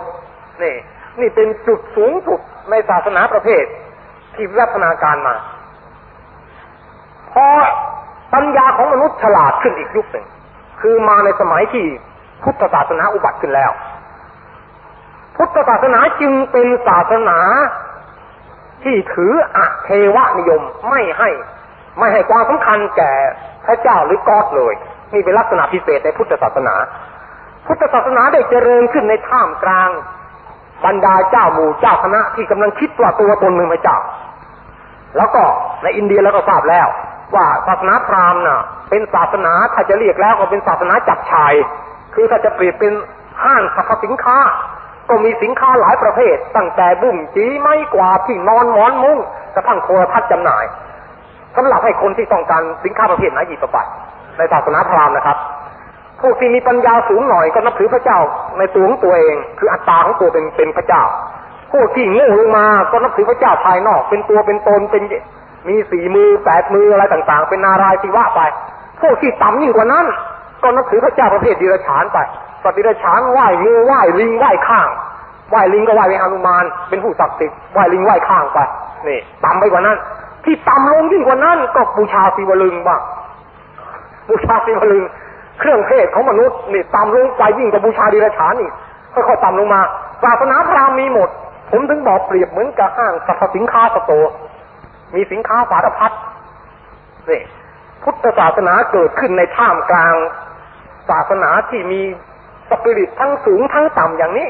[0.64, 0.76] นี่
[1.20, 3.66] นี่เป็นจุดสูงสุดในศาสนาประเภท
[4.36, 5.36] ที่วัฒนาการมา
[7.34, 7.46] พอ
[8.34, 10.26] ปัญญาของมนุษย์ฉลาดขึ้นอีกยุคหนึ่ง
[10.82, 11.86] คือมาในสมัยที่
[12.44, 13.72] พุทธศาสนาอุบัติขึ้นแล้ว
[15.38, 17.38] พุทธศาสนาจึงเป็นศาสนา
[18.84, 21.30] ที่ถืออเทวนิยมไม่ให้
[22.00, 23.14] ไม่ให้ความสำคัญแก่
[23.66, 24.74] พระเจ้าหรือกอดเลย
[25.14, 26.76] นี่เป็นลักษณะพิเศษในพุทธศาสนา
[27.68, 29.90] พุทธศาสนาได้เจริญขึ้นในท่ามกลาง
[30.86, 33.98] บรรดาเจ้าหมู่เจ้าคณะที่กำลังคิดว่าตัวตนหนึ่งพระเจ้า
[35.18, 35.44] แล้วก็
[35.84, 36.88] ในอินเดียแล้วก็ทราบแล้ว
[37.36, 41.54] ว่าศาสนาพราหมณ์น่ะ เป็นศาสนาถ้าจะเรียกแล้วก็เป็นศาสนาจับชาย
[42.14, 42.94] คือถ้าจะเปรียบเป็น
[43.44, 44.38] ห้างสรรพสินค้า
[45.10, 49.18] ก็มีสินค้าหลายประเภท ตั้งแต่บุ้งจีไม้กวาดที่นอนหมอนมุ้ง
[49.56, 50.66] กระทั่งโทรทัศน์จำหน่าย
[51.56, 53.78] สำหรับให้คนที่ต้องการสินค้าประเภทไหนหยิบไป
[54.38, 55.38] ในศาสนาพราหมณ์นะครับ
[56.22, 58.20] พวกที่มีปัญญาสูงหน่อยก็นับถือพระเจ้า
[58.58, 61.04] ในตัวของตัวเอง คืออัตตาของตัวเป็นเป็นพระเจ้า
[61.72, 65.04] พวกที่โง่ลงมาก็นับถือพระเจ้าภายนอก เป็นตัวเป็นตนเป็น
[65.68, 68.42] มีสี่มือแปดมืออะไรต่างๆ เป็นนารายศิวะไป
[69.02, 70.06] พวกที่ต่ำยิ่งกว่านั้น
[70.64, 72.18] ก็นับถือพระเจ้าประเภทดิรฉานไป
[72.64, 74.90] สติรฉานไหว้งูไหว้ลิงไหว้ข้าง
[75.50, 78.60] ไหว้ลิงก็ไหว้เป็นฮนุมาน เป็นผู้ศักดิ์สิทธิ์ไหว้ลิงไหว้ข้างไป
[79.08, 79.98] นี่ต่ำไปกว่านั้น
[80.46, 83.02] ที่ต่ำลงยิ่งกว่านั้น ก็บูชาศิวลึงบ้าง
[84.30, 85.04] บูชาศิวลึง
[85.60, 88.70] เครื่องเทศของมนุษย์นี่ต่ำลงไปยิ่งกว่าบูชาดิรฉานนี่
[89.14, 89.82] ค่อยๆต่ำลงมา
[90.24, 91.30] ศาสนาพราหมณ์มีหมด
[91.72, 94.12] ผมถึงบอกเปรียบเหมือนกับห้างสรรพสินค้าสโต
[95.16, 96.12] มีสินค้าสารพัด
[97.30, 97.42] นี่
[98.04, 100.16] พุทธศาสนาเกิดขึ้นในท่ามกลาง
[101.10, 102.02] ศาสนาที่มี
[102.70, 104.48] สปิริตทั้งสูงทั้งต่ำอย่างนี้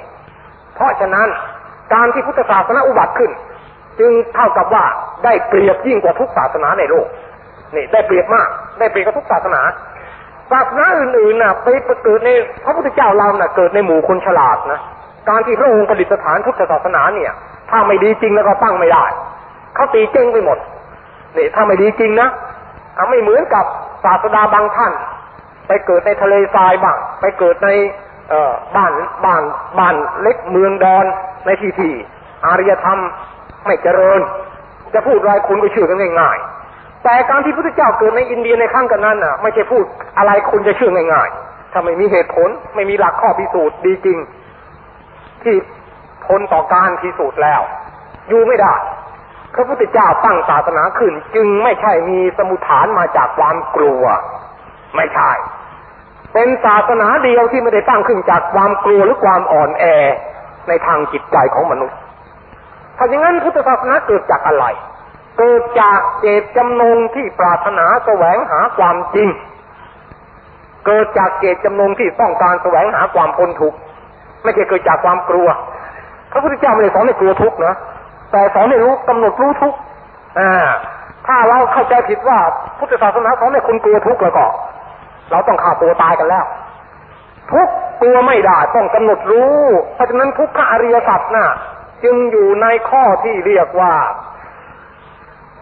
[0.75, 1.27] เพราะฉะนั้น
[1.93, 3.31] การที่พุทธศาสนาอุบัติขึ้น
[3.99, 4.85] จึงเท่ากับว่า
[5.23, 7.07] ได้เปรียบยิ่งกว่าทุกศาสนาในโลก
[7.75, 8.47] นี่ได้เปรียบมาก
[8.79, 9.61] ได้เปรียบกว่าทุกศาสนา
[10.51, 11.67] ศาสนาอื่นๆน่ะไป
[12.03, 12.29] เกิดใน
[12.63, 14.79] พระพุทธเจ้าเราน่ะเกิดในหมู่คนฉลาดนะ
[15.29, 17.31] การที่พระองค์ประดิษฐานพุทธศาสนาเนี่ย
[17.69, 19.05] ถ้าไม่ดีจริงแล้วก็ตั้งไม่ได้
[19.81, 20.57] เขาตีเจ้งไปหมด
[21.37, 22.29] นี่ถ้าไม่ดีจริงนะ
[23.09, 23.65] ไม่เหมือนกับ
[24.03, 24.93] ศาสดาบางท่าน
[25.67, 27.69] ไปเกิดในทะเลทรายบ้างไปเกิดใน
[28.29, 28.33] เอ
[28.75, 28.91] บ้าน
[29.25, 29.41] บ้าน
[29.79, 31.05] บ้านเล็กเมืองดอน
[31.45, 31.93] ในที่ที่
[32.45, 32.99] อารยธรรม
[33.65, 34.19] ไม่เจริญ
[34.93, 39.85] จะพูดอะไรคุณก็เชื่อกันง่ายๆแต่การที่พระพุทธเจ้าเกิดในอินเดียในขั้งกันนั้นน่ะ ไม่ใช่พูด
[40.17, 44.17] อะไรคุณจะเชื่อง่ายๆถ้าไม่มีเหตุผลไม่มีหลักข้อพิสูจน์ดีจริง
[45.43, 45.55] ที่
[46.27, 47.61] ทนต่อการพิสูจน์แล้ว
[48.29, 48.73] อยู่ไม่ได้
[49.53, 54.03] พระพุทธเจ้าตั้งศาสนาขึ้น จึงไม่ใช่มีสมุฐานมาจากความกลัว
[54.95, 55.31] ไม่ใช่
[56.33, 59.83] เป็นศาสนาเดียวที่ไม่ได้ตั้งขึ้นจากความกลัวหรือความอ่อนแอ
[60.67, 61.97] ในทางจิตใจของมนุษย์
[62.97, 64.65] ถ้าอย่างนั้นพุทธศาสนาเกิดจากอะไร
[65.37, 69.29] เกิดจากเจตจำนงที่ปรารถนาแสวงหาความจริง
[70.85, 73.77] เกิดจากเจตจำนงที่ต้องการแสวงหาความพ้นทุกข์
[74.43, 75.47] ไม่ใช่เกิดจากความกลัว
[76.31, 77.75] พระพุทธเจ้าไม่ได้สอนให้กลัวทุกข์นะ
[78.31, 79.77] แต่สอนให้รู้กำหนดรู้ทุกข์
[80.39, 80.51] อ่า
[81.27, 82.39] ถ้าเราเข้าใจผิดว่า
[82.77, 84.45] พุทธศาสนาสอนให้คุณกลัวทุกข์แล้วก็
[85.31, 86.45] เราต้องฆ่าตัวตายกันแล้ว
[87.51, 87.67] ทุก
[88.03, 89.57] ตัวไม่ได้ต้องกำหนดรู้
[89.93, 91.47] เพราะฉะนั้นทุกขอริยสัจน่ะ
[92.03, 93.93] จึงอยู่ในข้อที่เรียกว่า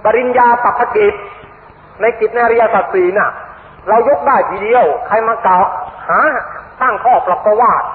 [0.03, 1.13] ปริญญาปัพกิจ
[2.01, 3.31] ในกิจในอริยสัจสี่น่ะ
[3.89, 5.63] เรายกได้ทีเดียว ใครมากล่าว
[6.09, 6.19] หา
[6.81, 7.87] ตั้งข้อปรับประวัติ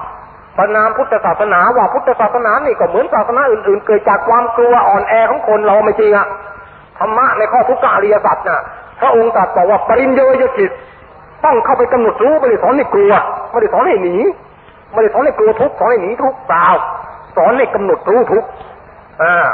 [0.57, 6.27] ประนามพุทธศาสนาว่าพุทธศาสนานี่ก็เหมือนศาสนาอื่นๆ เกิดจากความกลัวอ่อนแอของคนเราไม่จริงอะ
[6.97, 8.63] ธรรมะในข้อทุกขอริยสัจน่ะ
[9.01, 10.71] พระองค์ตรัสบอกว่าปริญโยยกิจ
[11.45, 13.11] ต้องเข้าไปกำหนดรู้ไม่ได้สอนให้กลัว
[13.51, 14.15] ไม่ได้สอนให้หนี
[14.93, 16.67] ไม่ได้สอนให้กลัวทุกสอนให้หนีทุกเปล่า
[17.37, 18.43] สอนให้กำหนดรู้ทุก
[19.21, 19.49] อ่า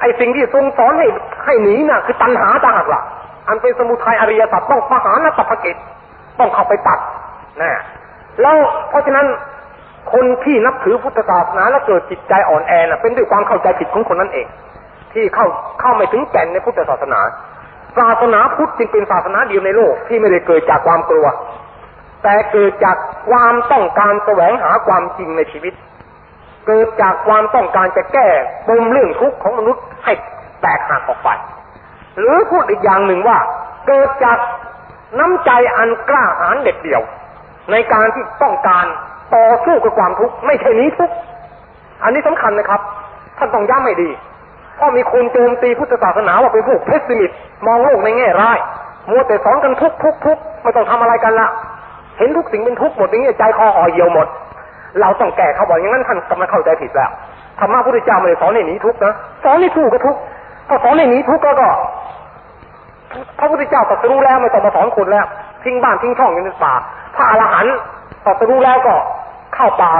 [0.00, 1.06] ไอสิ่งที่ทรงสอนให้
[1.44, 3.02] ให้หนีน่ะ คือตัณหาต่างหากล่ะ
[3.48, 5.76] อันเป็นสมุทัยอริยสัจต้องปหานตัพกิจ
[6.38, 6.98] ต้องเข้าไปตัด
[7.60, 7.70] นะ
[8.40, 8.56] แล้ว
[8.88, 9.26] เพราะฉะนั้น
[10.12, 14.46] คนที่นับถือพุทธศาสนาและเกิดจิตใจอ่อนแอน่ะเป็นด้วยความเข้าใจผิดของคนนั้นเอง
[15.12, 15.46] ที่เข้า
[15.80, 17.20] เข้าไม่ถึงแก่นในพุทธศาสนา
[17.98, 21.26] ศาสนาพุทธจึงเป็นศาสนาเดียวในโลกที่ไม่ได้เกิดจากความกลัว
[22.22, 22.96] แต่เกิดจาก
[23.30, 25.74] ความต้องการแสวงหาความจริงในชีวิต
[26.66, 28.28] เกิดจากความต้องการจะแก้
[28.68, 30.12] ปมเรื่องทุกข์ของมนุษย์ให้
[30.60, 31.28] แตกหักออกไป
[32.18, 33.38] หรือพูดอีกอย่างหนึ่งว่า
[33.86, 34.38] เกิดจาก
[35.18, 37.02] น้ำใจอันกล้าหาญเด็ดเดี่ยว
[37.70, 38.86] ในการที่ต้องการ
[39.34, 41.14] ต่อสู้กับความทุกข์ไม่ใช่นี้ทุกข์
[42.04, 42.80] อันนี้สำคัญนะครับ
[43.38, 44.10] ท่านต้องย้ำให้ดี
[44.76, 47.30] เพราะมีคนโจมตีพุทธศาสนาว่าเป็นพวกเพสซิมิต
[47.66, 48.58] มองโลกในแง่ร้าย
[49.10, 51.48] มัวแต่สอนกันทุกทุกทุกไม่ต้องทำอะไรกันละ
[52.18, 54.26] เห็นทุกสิ่งเป็นทุกหมดอย่างนี้ใจคอห่อเหี่ยวหมด
[55.00, 57.10] เราต้องแก้เขาบอกอย่างนั้นท่านกำลังเข้าใจผิดแล้ว
[57.58, 59.12] ธรรมะพุทธเจ้าไม่ได้สอนให้หนีทุกนะ
[59.44, 60.16] สอนให้ถูกกับทุก
[60.68, 61.68] ถ้าสอนให้หนีทุกก็ก็
[63.38, 65.26] พระพุทธเจ้าตรัสรู้แล้วไม่ต้องมาสอนคนแล้ว
[65.64, 66.74] ทิ้งบ้านทิ้งช่องอยู่ในป่า
[67.16, 67.76] พระอรหันต์
[68.24, 68.94] ตรัสรู้แล้วก็
[69.58, 69.92] เข้าป่า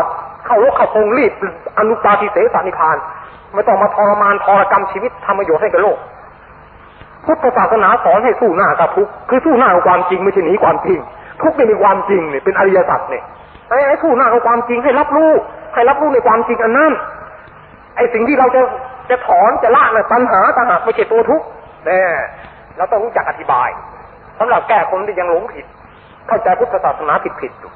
[0.47, 1.33] เข้ารกเข้าพงรีบ
[1.79, 2.97] อนุปาทิเสสานิพาน
[3.55, 5.99] ไม่ต้องมาทรมานทรกรรมชีวิตทำประโยชน์ให้กับโลก
[7.25, 10.99] พุทธศาสนาสอนให้สู้หน้ากับทุกคือสู้หน้ากับความจริงไม่ใช่หนีความจริง
[11.43, 13.25] ทุกไม่มีความจริงเนี่ยเป็นอริยสัจเนี่ย
[13.89, 15.31] ไอ้สู้หน้ากับความจริงให้รับรู้
[15.75, 16.93] ให้รับรู้ในความจริงอันนั้น
[17.97, 18.63] ไอ้สิ่งที่เราจะ
[19.11, 21.43] จะถอนจะละน่ะปัญหาต่างหากไม่ใช่ตัวทุก
[21.87, 22.11] เนี่ย
[22.77, 23.69] เราต้องรู้จักอธิบาย
[24.39, 25.67] สำหรับแก้คนที่ยังหลงผิด
[26.29, 27.73] เข้าใจพุทธศาสนาผิดผิดอยู่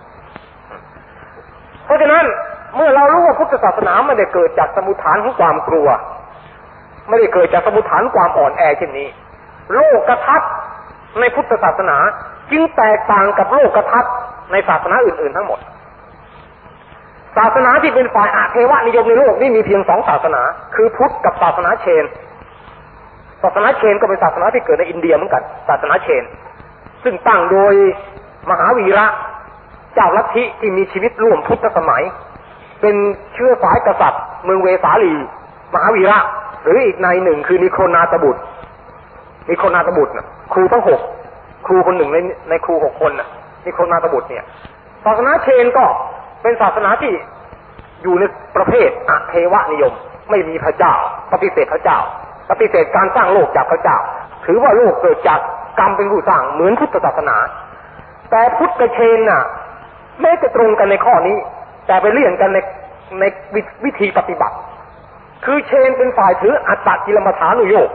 [1.85, 2.25] เพราะฉะนั้น
[2.77, 5.89] เมื่อเรารู้ว่าพุทธศาสนาไม่ได้เกิดจากสมุทฐานของความกลัว
[7.09, 9.09] ไม่ได้เกิดจากสมุทฐานความอ่อนแอเช่นนี้
[9.75, 10.43] โลกกระทัด
[11.21, 11.97] ในพุทธศาสนา
[12.51, 14.07] จึงแตกต่างกับโลกกระทัด
[14.53, 15.61] ในศาสนาอื่น ๆ ทั้งหมด
[17.37, 20.43] ศาสนาที่เป็นฝ่ายอาเทวะนิยมในโลกนี่มีเพียงสองศาสนา
[20.75, 22.05] คือพุทธกับศาสนาเชน
[23.43, 26.25] ศาสนาเชนก็เป็นศาสนาที่เกิดในอินเดียเหมือนกัน ศาสนาเชน
[27.05, 27.75] ซึ่งตั้งโดย
[28.51, 29.07] มหาวีระ
[29.97, 32.03] จ้าลัทธิที่มีชีวิตร่วมพุทธสมัย
[32.81, 32.97] เป็น
[33.35, 35.15] เชื้อสายกษัตริย์ เมืองเวสาลี
[35.75, 36.19] มหาวีระ
[36.63, 38.41] หรืออีกในหนึ่งคือนิโคนาตบุตร
[39.49, 41.01] นิโคนาตบุตรนะครูทั้งหก
[41.67, 42.17] ครูคนหนึ่งใน
[42.49, 43.29] ในครูหกคนนะ
[43.67, 44.45] นิโคนาตบุตรเนี่ย
[45.05, 45.85] ศาสนาเชนก็
[46.43, 47.13] เป็นศาสนาที่
[48.03, 48.25] อยู่ใน
[48.57, 49.93] ประเภทอะเทวนิยม
[50.31, 50.95] ไม่มีพระเจ้า
[51.33, 51.99] ปฏิเสธพระเจ้า
[52.51, 53.99] ปฏิเสธการสร้างโลกจากพระเจ้า
[54.45, 55.41] ถือว่าโลกเกิดจาก
[55.79, 57.37] กรรมเป็นผู้สร้างเหมือนพุทธศาสนา
[58.31, 59.43] แต่พุทธเชนน่ะ
[60.21, 61.37] แม้จะตรงกันในข้อนี้
[61.87, 62.59] แต่ไปเลี่ยนกันใน
[63.21, 63.25] ใน
[63.85, 64.57] วิธีปฏิบัติ
[65.45, 67.91] คือเชนเป็นฝ่ายถืออัตตกิลมัฐานุโยก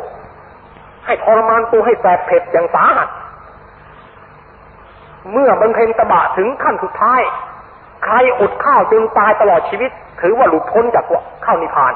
[1.05, 3.09] ให้ทรมานตัวให้แสบเผ็ดอย่างสาหัส
[5.31, 7.21] เมื่อบรรเพ็ญตบะถึงขั้นสุดท้าย
[8.05, 11.05] ใครอดข้าวจนตายตลอดชีวิต ถือว่าหลุดพ้นจาก
[11.45, 11.93] ข้าวนิพพาน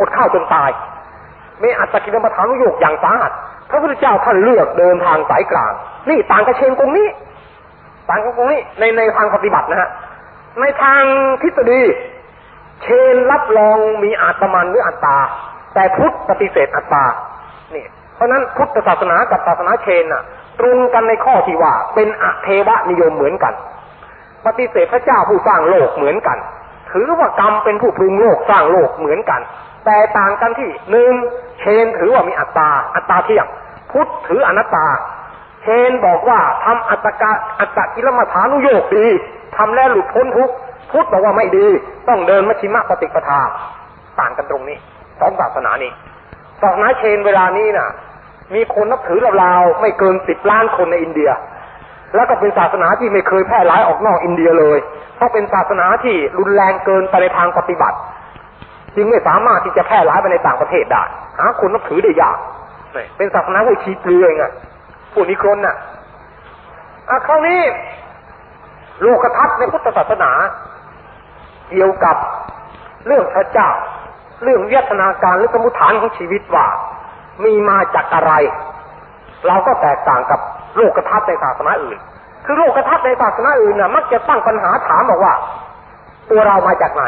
[0.00, 0.70] อดข้าวจนตาย
[1.60, 3.32] ไม่อัตตกิลมัฐานุโยกอย่างสาหัส
[3.70, 5.72] พระพุทธเจ้าท่านเลือกเดินทางสายกลาง
[6.08, 7.08] นี่ต่างกับเชนตรงนี้
[8.08, 9.90] ต่างกันตรงนี้ในในทางปฏิบัตินะฮะ
[10.60, 11.02] ในทาง
[11.42, 11.82] ทฤษฎี
[12.82, 15.18] เชนรับรองมีอาตมันหรืออัตตา
[15.74, 17.04] แต่พุทธปฏิเสธอัตตา
[17.74, 20.22] นี่เพราะนั้นพุทธศาสนากับศาสนาเชนน่ะ
[20.60, 23.54] ตรงกันในข้อที่ว่า เป็นอเทวนิยมเหมือนกัน
[24.46, 26.38] ปฏิเสธพระเจ้าผู้สร้างโลกเหมือนกัน
[26.92, 29.40] ถือว่ากรรมเป็นผู้ปรุงโลกสร้างโลกเหมือนกัน
[29.84, 31.12] แต่ต่างกันที่หนึ่ง
[31.60, 33.46] เชนถือว่ามีอัตตาอัตตาเที่ยง
[33.92, 34.86] พุทธถืออนัตตา
[35.66, 39.06] เชนบอกว่าทำอัตกะอัตกิลมัฐานุโยกดี
[39.56, 40.50] ทำแล้วหลุดพ้นทุก
[40.90, 41.66] พุทธบอกว่าไม่ดี
[42.08, 43.40] ต้องเดินมัชชิมะปฏิปทา
[44.20, 44.78] ต่างกันตรงนี้
[45.20, 45.92] สองศาสนานี้
[46.62, 47.88] ศาสนาเชนเวลานี้น่ะ
[48.54, 51.30] มีคนนับถือราวๆไม่เกินสิบล้านคนในอินเดีย
[52.14, 54.78] แล้วก็เป็นศาสนาที่ไม่เคยแพร่หลายออกนอกอินเดียเลย
[55.16, 57.96] เพราะเป็นศาสนาที่รุนแรงเกินไปในทางปฏิบัติ
[58.96, 61.02] จึงไม่สามารถที่จะแพร่หลายไปในต่างประเทศได้
[61.38, 62.38] หาคนนับถือได้ยาก
[63.16, 64.44] เป็นศาสนาที่ชีเปลือยไง
[65.16, 65.76] พวกนี้คนน่ะ
[67.10, 67.60] อะคราวนี้
[69.02, 70.30] โลกทัศน์ในพุทธศาสนา
[71.70, 72.16] เกี่ยวกับ
[73.06, 73.70] เรื่องพระเจ้า
[74.42, 76.66] เรื่องวิทนาการหรือสมุทฐานของชีวิตว่า
[77.44, 78.32] มีมาจากอะไร
[79.46, 80.40] เราก็แตกต่างกับ
[80.76, 81.98] โลกทัศน์ในศาสนาอื่น
[82.44, 85.34] คือโลกทัศน์ในศาสนาอื่นน่ะ มักจะตั้งปัญหาถามบอกว่า
[86.30, 87.04] ตัวเรามาจากไหน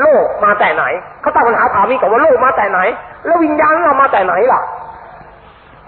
[0.00, 0.84] โลกมาแต่ไหน
[1.20, 2.80] เขาตั้งปัญหาถามนี้กับว่าโลกมาแต่ไหน
[3.24, 4.60] แล้ววิญญาณเรามาแต่ไหนล่ะ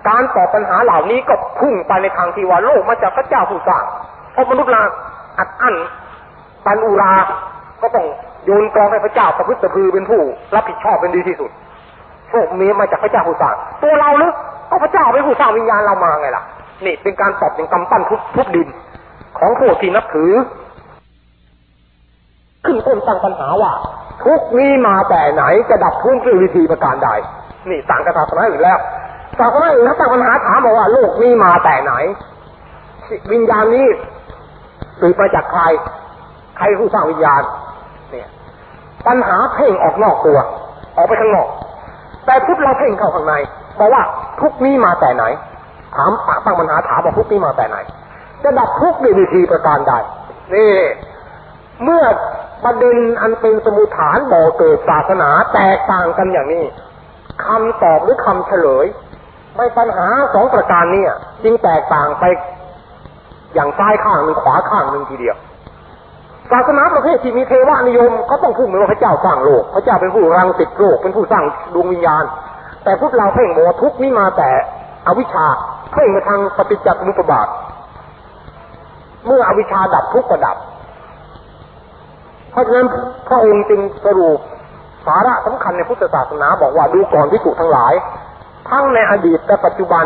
[0.08, 3.84] การตอบปัญหาเหล่านี้ก็พุ่งไปในทางที่ว่าโลกมาจากพระเจ้าผู้สร้าง
[4.32, 4.82] เพราะมนุษย์ลา
[5.38, 5.74] อัดอั้น
[6.64, 7.14] ปันอุรา
[7.82, 8.06] ก็ต้อง
[8.44, 10.20] โยนกองให้พระเจ้าประพฤติพือเป็นผู้
[10.54, 11.50] รับผิดชอบเป็นดีที่สุด
[12.30, 14.32] โชคมีมาจากพระเจ้าผู้สร้างตัวเราหรือ
[14.70, 16.44] ก็พระเจ้าเป็นผู้สร้างวิญญาณเรามาไงล่ะ
[16.84, 18.68] นี่เป็นการตอบอย่างกำปั้นทุบทุบดิน
[19.38, 20.32] ของผู้ที่นับถือ
[22.64, 23.72] ขึ้นต้นตั้งปัญหาว่า
[24.24, 27.08] ทุกนี้มาแต่ไหนจะดับทุกข์ด้วยวิธีประการใด
[27.70, 28.78] นี่ต่างกับศาสนาอื่นแล้ว
[29.38, 31.92] ศาสนาอื่นเขาตั้งปัญหาถามบอกว่าโลกนี้มาแต่ไหน
[33.32, 33.86] วิญญาณนี้
[35.00, 35.62] สืบมาจากใคร
[36.56, 37.42] ใครผู้สร้างวิญญาณ
[38.10, 38.28] เนี่ย
[39.06, 40.38] ปัญหาเพ่งออกนอกตัว
[40.96, 41.48] ออกไปข้างนอก
[42.26, 43.34] แต่พุทธเราเพ่งเข้าข้างใน
[43.78, 44.02] บอกว่า
[44.40, 45.24] ทุกนี้มาแต่ไหน
[45.96, 46.10] ถาม
[46.44, 47.76] ตั้งปัญหาถามว่าทุกนี้มาแต่ไหน
[48.42, 49.92] จะดับทุกข์ด้วยวิธีประการใด
[50.54, 50.74] นี่
[51.84, 52.02] เมื่อ
[52.64, 56.64] ประเด็นอันเป็นสมุฐานบ่อเกิดศาสนาแตกต่างกันอย่างนี้
[57.44, 58.86] คำตอบหรือคำเฉลย
[59.56, 61.04] ไม่ปัญหาสองประการนี้
[61.42, 62.24] จึงแตกต่างไป
[63.54, 65.36] อย่างซ้ายข้างหนึ่งขวาข้างหนึ่งทีเดียว
[66.52, 72.24] ศาสนาประเภทที่มีเทวานิยมเขาต้องพูดเหมือนว่าพระเจ้าสร้างโลก พระเจ้าเป็นผู้รังติดโลกเป็นผู้สร้างดวงวิญญาณ
[72.84, 74.50] แต่พวกเราเพ่งบอกว่าทุกนี้มาแต่
[75.06, 75.46] อวิชชา
[75.92, 77.48] เพ่งมาทางปฏิจจสมุปบาท
[79.26, 80.56] เมื่ออวิชชาดับทุกข์ก็ดับ
[82.50, 82.86] เพราะฉะนั้น
[83.28, 84.38] พระองค์จึงสรุป
[85.06, 87.94] สาระสำคัญในพุทธศาสนาบอกว่าดูก่อนที่ถูกทั้งหลาย
[88.70, 90.04] ทั้งในอดีตและปัจจุบัน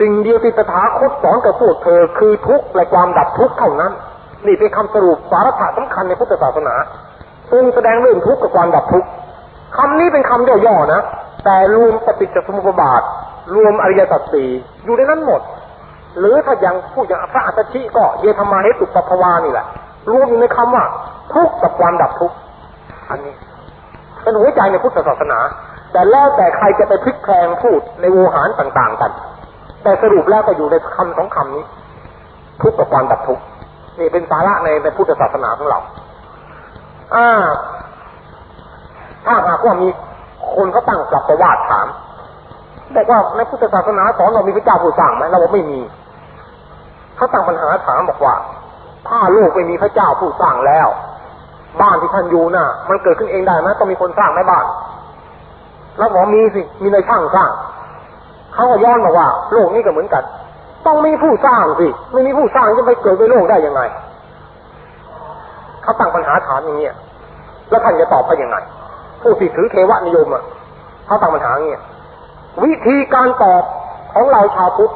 [0.00, 3.92] สิ่งเดียวที่ตถาคตสอนกับพวกเธอ คือทุกข์และความดับทุกข์เท่านั้น
[4.46, 6.74] นี่เป็นคำสรุปสาระสำคัญในพุทธศาสนา
[7.50, 9.08] ทรงแสดงเรื่องทุกข์กับความดับทุกข์
[9.76, 11.02] คำนี้เป็นคำย่อๆนะ
[11.44, 13.02] แต่รวมปฏิจจสมุปบาท
[13.54, 14.48] รวมอริยสัจสี่
[14.84, 15.40] อยู่ในนั้นหมด
[16.18, 19.66] หรือถ้าย่างพูดอย่างพระอัตชิก็เยธรรมาเหตุปภาวานี่แหละ
[20.10, 20.84] รวมอยู่ในคำว่า
[21.34, 22.36] ทุกข์กับความดับทุกข์
[23.10, 23.34] อันนี้
[24.22, 25.38] เป็นหัวใจในพุทธศาสนา
[25.92, 29.12] แต่แล้วแต่ใครจะไปพลิกแพลงพูดในโวหารต่างๆกัน
[29.82, 31.64] แต่สรุปแล้วก็อยู่ในคำสองคำนี้
[32.62, 33.42] ทุกข์กับความดับทุกข์
[33.98, 35.78] นี่เป็นสาระในในพุทธศาสนาของเรา
[37.14, 37.28] อ่า
[39.26, 39.88] ถ้าหากว่ามี
[40.54, 41.86] คนเขาตั้งกลับประวัติถาม
[42.96, 45.80] บอกว่าในพุทธศาสนาสอนเรามีพระเจ้าผู้สร้างไหมเราบอกไม่มี
[47.16, 48.34] เขาตั้งปัญหาถามบอกว่า
[49.08, 50.88] ถ้าโลกไม่มีพระเจ้าผู้สร้างแล้ว
[51.80, 54.64] บ้านที่ท่านอยู่น่ะ มันเกิดขึ้นเองได้ไหมต้องมีคนสร้างไหมบ้าน
[55.98, 57.50] แล้วบอกมีสิ มีในช่างสร้าง
[58.54, 60.24] เขาก็ย้อนมาว่า โลกนี้ก็เหมือนกัน
[60.86, 63.80] ต้องมีผู้สร้างสิ ไม่มีผู้สร้างจะไปเกิดในโลกได้ยังไง
[65.82, 66.94] เขาตั้งปัญหาถามอย่างเงี้ย
[67.70, 68.56] แล้วท่านจะตอบไปยังไง
[69.22, 70.44] ผู้ที่ถือเทวนิยมอะ
[71.06, 71.82] เขาตั้งปัญหาอย่างเงี้ย
[72.64, 73.62] วิธีการตอบ
[74.14, 74.92] ของเราชาวพุทธ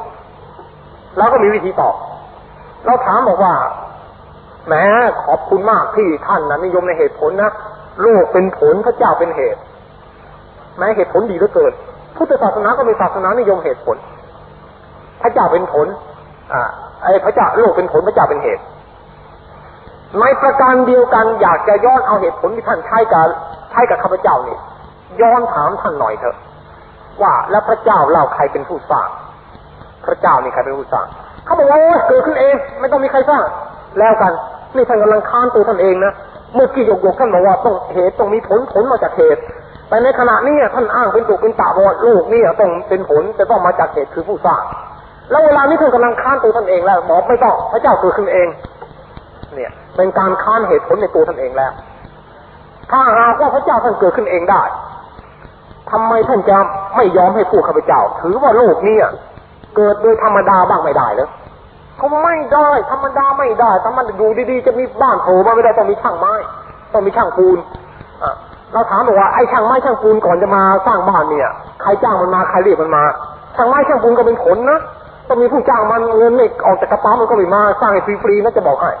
[1.17, 1.95] แล้วก็มีวิธีตอบ
[2.85, 3.53] เราถามบอกว่า
[4.67, 4.73] แหม
[5.23, 7.51] ขอบคุณมากที่ท่านนะนิยมในเหตุผลนะ
[8.01, 9.61] โลกเป็นผลพระเจ้าเป็นเหตุ
[10.77, 11.73] แม้เหตุผลดีเหลือเกิน
[12.17, 13.97] พุทธศาสนาก็มีศาสนานิยมเหตุผล
[15.21, 15.87] พระเจ้าเป็นผล
[16.53, 16.61] อ่า
[17.03, 18.63] ไอ้พระเจ้าโลกเป็นผลพระเจ้าเป็นเหตุ
[20.19, 23.27] ในประการเดียวกันอยากจะย้อนเอาเหตุผลที่ท่านใช้กับ
[23.71, 24.57] ใช้กับข้าพเจ้านี่
[25.21, 26.35] ย้อนถามท่านหน่อยเถอะ
[27.21, 29.09] ว่าแล้วพระเจ้าเราใครเป็นผู้สร้าง
[30.05, 31.05] พระเจ้านี่ใครเป็นผู้สร้าง
[31.45, 33.43] เขาบอกว่าเกิดขึ้นเอง ไม่ต้องมีใครสร้าง
[33.99, 34.31] แล้วกัน
[34.75, 36.13] นี่ท่านกำลังค้านตัวท่านเองนะ
[36.55, 39.41] เมื่อกี้ยกยกท่านบอกว่าต้องเหตุต้องมีผลผลมาจากเหตุ
[39.89, 44.63] แต่ในขณะนี้ท่านอ้างเป็นตุเป็นตาบอดลูกนี่ต้องเป็นผลจะต้องมาจากเหตุคือผู้สร้าง
[45.29, 48.47] แล้วเวลานี้ท่านกำลังค้านตัวท่านเองแล้วบอกไม่ต้องพระเจ้าเกิดขึ้นเอง
[49.55, 51.71] เนี่ย เป็นการค้านเหตุผลในตัวท่านเองแล้ว
[52.91, 54.63] ถ้าหากว่าพระเจ้าท่านเกิดขึ้นเองได้
[55.91, 56.57] ทำไมท่านจะ
[56.95, 58.97] ไม่ยอมให้ผู้ข้าพเจ้า ถือว่าโลกนี้
[59.75, 61.29] เกิดโดยธรรมดาบ้างไม่ได้เลย
[61.97, 66.33] เขาไม่ได้ธรรมดาไม่ได้ถ้ามันดูดีๆ จะมีบ้านโผล่มาไม่ได้ต้องมีช่างไม้
[66.93, 67.57] ต้องมีช่างปูน
[68.23, 68.33] อะ
[68.73, 71.49] เราถามบอกว่าไอ้ช่างไม้ช่างปูนก่อนจะมาสร้างบ้านเนี่ย
[71.81, 73.03] ใครจ้างมันมาใครเรียกมันมา
[73.55, 74.79] ช่างไม้ช่างปูนก็เป็นผลนะ
[75.27, 78.91] ต้องมีผู้จ้างมันเงินไม่ออกจากกระเป๋ามันก็ไม่มาสร้างให้ฟรีๆน่าจะบอกให้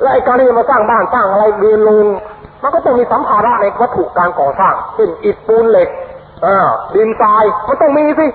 [0.00, 2.06] แล้วไอ้การที่จะมาสร้างบ้านสร้างอะไรเรียนลง
[2.62, 5.88] มันก็ต้องมีสัมภาระในวัตถุการก่อสร้างเช่นอิฐปูนเหล็ก
[6.44, 6.56] อ่า
[6.94, 8.26] ดินทรายมันต้องมีสิ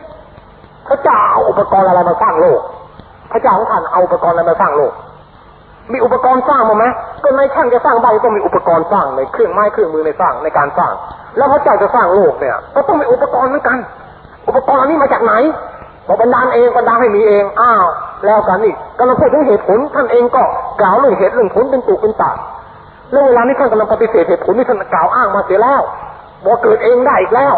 [0.87, 2.59] พระเจ้าเอาอุปกรณ์อะไรมาสร้างโลก
[3.31, 4.93] พระเจ้าของท่านเอาอุปกรณ์อะไรมาสร้างโลก
[5.93, 6.85] มีอุปกรณ์สร้างมาไหม
[7.23, 10.93] ก็ในช่างจะสร้างบ้านต้องมีอุปกรณ์สร้างในเครื่องไม้เครื่องมือในสร้างในการสร้าง
[11.37, 13.77] แล้วพระเจ้าจะสร้างโลกเนี่ย ก็ต้องมีอุปกรณ์เหมือนกัน
[14.47, 15.33] อุปกรณ์นี้มาจากไหน
[16.07, 17.85] บอกบันดาเองบันดาให้มีเองอ้าว
[18.25, 20.43] แล้วกันนี่กำลังพูดถึงเหตุผลท่านเองก็
[20.81, 22.31] กล่าวเรื่องเหตุเรื่องผลเป็นตุเป็นตา
[23.11, 25.81] แล้วเวลานี้ท่านกำลังปฏิเสธเหตุผลที่ท่านกล่าวอ้างมาเสียแล้ว
[26.45, 27.55] บอกเกิดเองได้อีกแล้ว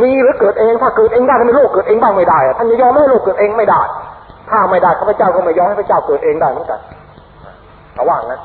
[0.00, 3.80] มีหรือเกิดเองถ้าเกิดเองได้ทำไมโลกเกิดเองบ้างไม่ได้ท่านจะยอมให้โลกเกิดเองไม่ได้
[4.50, 6.80] ถ้าไม่ได้ข้าพเจ้าก็ไม่ยอมให้พระเจ้าเกิดเองได้เหมือนกัน
[7.98, 8.40] ระว่างนั้น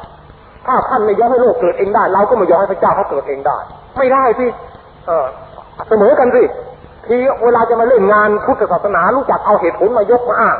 [0.65, 3.57] ถ้าท่านไม่ยอมให้โลกเกิดเองได้ เราก็ไม่ยอมให้พระเจ้าเขาเกิดเองได้
[3.97, 4.47] ไม่ได้สิ
[5.07, 5.25] เออ
[5.87, 6.43] เสมอกันสิ
[7.07, 10.57] ทีเวลาจะมาเล่นงานพุทธศาสนารู้จักเอาเหตุผลมายกมาอ้าง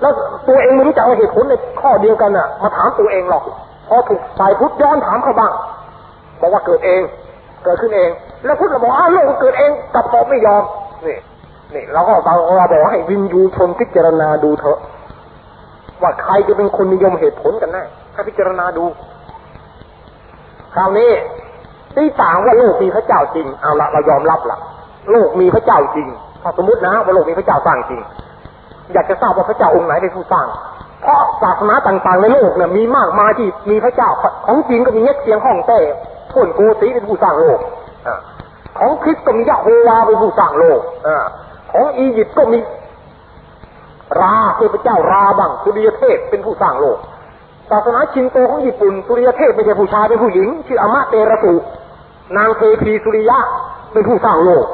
[0.00, 0.12] แล้ว
[0.48, 3.42] ตัวเองไม่รู้จักเอาเหตุผลในข้อเดียวกันน่ะ มาถามตัวเองหรอก
[3.88, 5.52] พอถูกสายพุทธย้อนถามเขาบ้าง
[6.40, 7.02] บอกว่าเกิดเอง
[7.64, 8.10] เกิดขึ้นเอง
[8.44, 10.62] แล้วพุทธเราบอกอ้าวโลกเกิดเองกลับตอบไม่ยอม
[11.06, 11.18] นี่
[11.74, 14.78] นี่เราก็เราเราบอกให้วินยูชนพิจารณาดูเถอะ
[16.02, 17.84] ว่าใครจะเป็นคนนิยมเหตุผลกันแน่
[18.16, 18.84] ให้พิจารณาดู
[20.74, 21.10] คราวนี้
[21.96, 24.58] ตีต่างว่าโลกมีพระเจ้าจริง เอาละเรายอมรับละ
[25.10, 26.08] โลกมีพระเจ้าจริง
[26.42, 28.00] ถ้าสมมตินะว่าโลกมีพระเจ้าสร้างจริง
[28.92, 30.46] อยากจะทราบว่าพระเจ้าองค์ไหนเป็นผู้สร้าง
[31.02, 34.10] เพราะศาสนาต่างๆในโลกเนี่ยมีมากมายที่มีพระเจ้า
[34.46, 35.80] ของจริงก็มีเง็กเสียงห้องเต้
[36.32, 37.58] พ่นกูสีเป็นผู้สร้างโลก
[38.06, 38.08] อ
[38.78, 41.08] ของคริสต์ก็มียะโฮวาเป็นผู้สร้างโลกอ
[41.72, 42.58] ของอียิปต์ก็มี
[44.20, 46.98] ราเทพระเจ้าราบังสุริยเทพเป็นผู้สร้างโลก
[47.70, 51.54] ศาสนาชินโตของญี่ปุ่นสุริยเทพไม่ใช่ผู้ชายเป็นผู้หญิง ชื่ออามะเตระสุ
[52.36, 53.38] นางเทพีสุริยะ
[53.92, 54.66] เป็นผู้สร้างโลก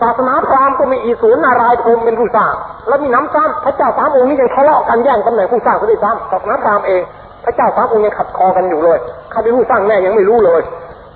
[0.00, 2.54] ศาสนาพราหมณ์ก็มีอีสูรนารายพรมเป็นผู้สร้าง
[2.88, 7.02] แล้วมีน้ำซ้ำพระเจ้าสามองค์นี้ยังทะเลาะกันแย่งตำแหน่งผู้สร้างซะด้วยซ้ำศาสนาพราหมณ์เอง
[7.44, 8.98] พระเจ้าสามองค์ยังขัดคอกันอยู่เลย
[9.30, 10.60] ใครเป็นผู้สร้างแน่ยังไม่รู้เลย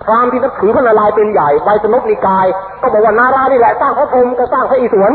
[0.05, 2.47] พราหมณ์ที่นับถือพระนารายณ์เป็นใหญ่ใบสนบนิกาย
[2.81, 5.13] ก็บอกว่านารานี่แหละสร้างพระพรหมก็สร้างพระอีสวน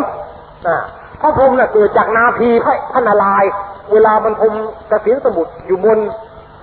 [1.22, 3.50] พระพรหมน่ะเกิดจากนาพีพระพระนารายณ์
[3.92, 4.54] เวลาบรรทม
[4.92, 5.98] กระสินสมุทรอยู่บน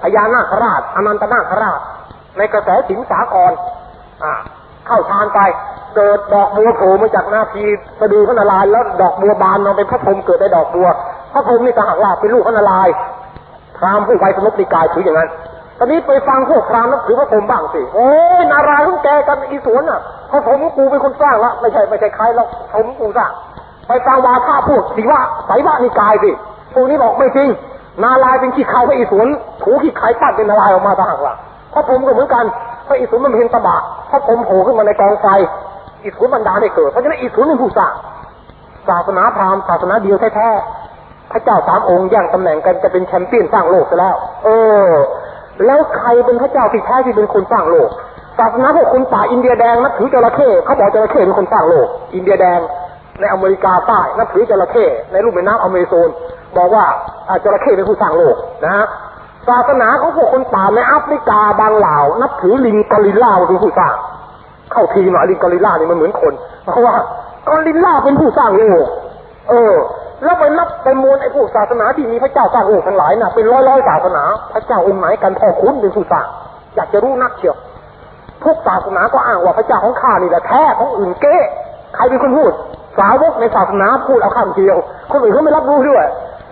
[0.02, 1.80] พญานาคราชอนันตนาคราช
[2.38, 3.52] ในกระแสสิงสาคร
[4.86, 5.40] เข้าฌานไป
[5.96, 7.64] เกิดดอกบัวโผล่มาจากหน้าพี
[8.00, 10.88] สะดือพระนารายณ์แล้วดอกบัวบานมาเป็นพระพรหมเกิดได้ดอกบัว
[11.32, 12.94] พระพรหมนี่ต่างหากว่าเป็นลูกพระนารายณ์
[13.78, 15.30] พรามผู้ไวสมบนิกายถืออย่างนั้น
[15.78, 18.10] ตอนนี้ไปฟังพวกพรามนับถือพระพรหมบ้างสิโอ้
[18.40, 20.00] ยนารายณ์ของแกกันอีสวนอะ
[20.30, 23.30] พระพรหมกูเป็นคนสร้างละไม่ใช่ไม่ใช่ใครหรอกพรหมกูสร้าง
[23.88, 26.30] ไปฟังวาทาพวกสีว่าไสวะนิกายสิ
[26.74, 27.48] พวกนี้บอกไม่จริง
[28.02, 29.28] นารายเป็นขี้เขาพระอีสวน
[29.62, 31.34] ถูขี้ไข่ปั้นเป็นนารายออกมาต่างหากว่า
[31.72, 32.44] พระพรหมก็เหมือนกัน
[32.86, 33.76] พระอิศวรมันเป็นตบะ
[34.10, 35.26] พระพรหมโผล่ขึ้นมาในกองไฟ
[36.04, 37.92] อิศวรบรรดาไม่เกิดเพราะฉะนั้นอิศวรเป็นผู้สร้าง
[38.88, 44.48] ศาสนาพราหมณ์ศาสนาเดียวแท้ๆพระเจ้าสามองค์แย่งตำแหน่งกันจะเป็นแชมเปี้ยนสร้างโลกซะแล้ว เอ
[44.88, 44.90] อ
[45.66, 47.88] แล้วใครเป็นพระเจ้าที่แท้ที่เป็นคนสร้างโลก
[48.38, 52.60] ศาสนาพวกคนป่าอินเดียแดงนับถือจระเข้เขาบอกจระเข้เป็นคนสร้างโลก อินเดียแดง
[53.20, 56.08] ในอเมริกาใต้นับถือจระเข้ในลุ่มแม่น้ำอเมซอน
[56.58, 56.84] บอกว่า
[57.44, 58.86] จระเข้เป็นผู้สร้างโลกนะฮะ
[59.48, 63.94] ศาสนาของพวกคนป่าในแอฟริกาบางเหล่า นับถือลิงกอริลลาเป็นผู้สร้าง
[64.72, 66.32] เข้าทีหน่อยลิงกอริลลานี่มันเหมือนคน
[66.62, 66.94] เพราะว่า
[67.48, 68.86] กอริลลาเป็นผู้สร้างโลก
[69.50, 69.74] เออ
[70.24, 76.26] แล้วไปนับประมวลไอ้พวกศาสนาที่มีพระเจ้าสร้างโลกทั้งหลายน่ะเป็นร้อยร้อยศาสนา พระเจ้าองค์ไหนกันพ่อคุณเป็นผู้สร้าง
[76.76, 77.56] อยากจะรู้นักเชียว
[78.44, 81.36] ทุกศาสนาก็อ้างว่าพระเจ้าของข้านี่แหละแท้ของอื่นเก้
[81.94, 82.52] ใครเป็นคนพูด
[82.98, 84.76] สาวกในศาสนาพูดเอาคำเดียว
[85.12, 86.04] คนอื่นเขาไม่รับรู้ด้วย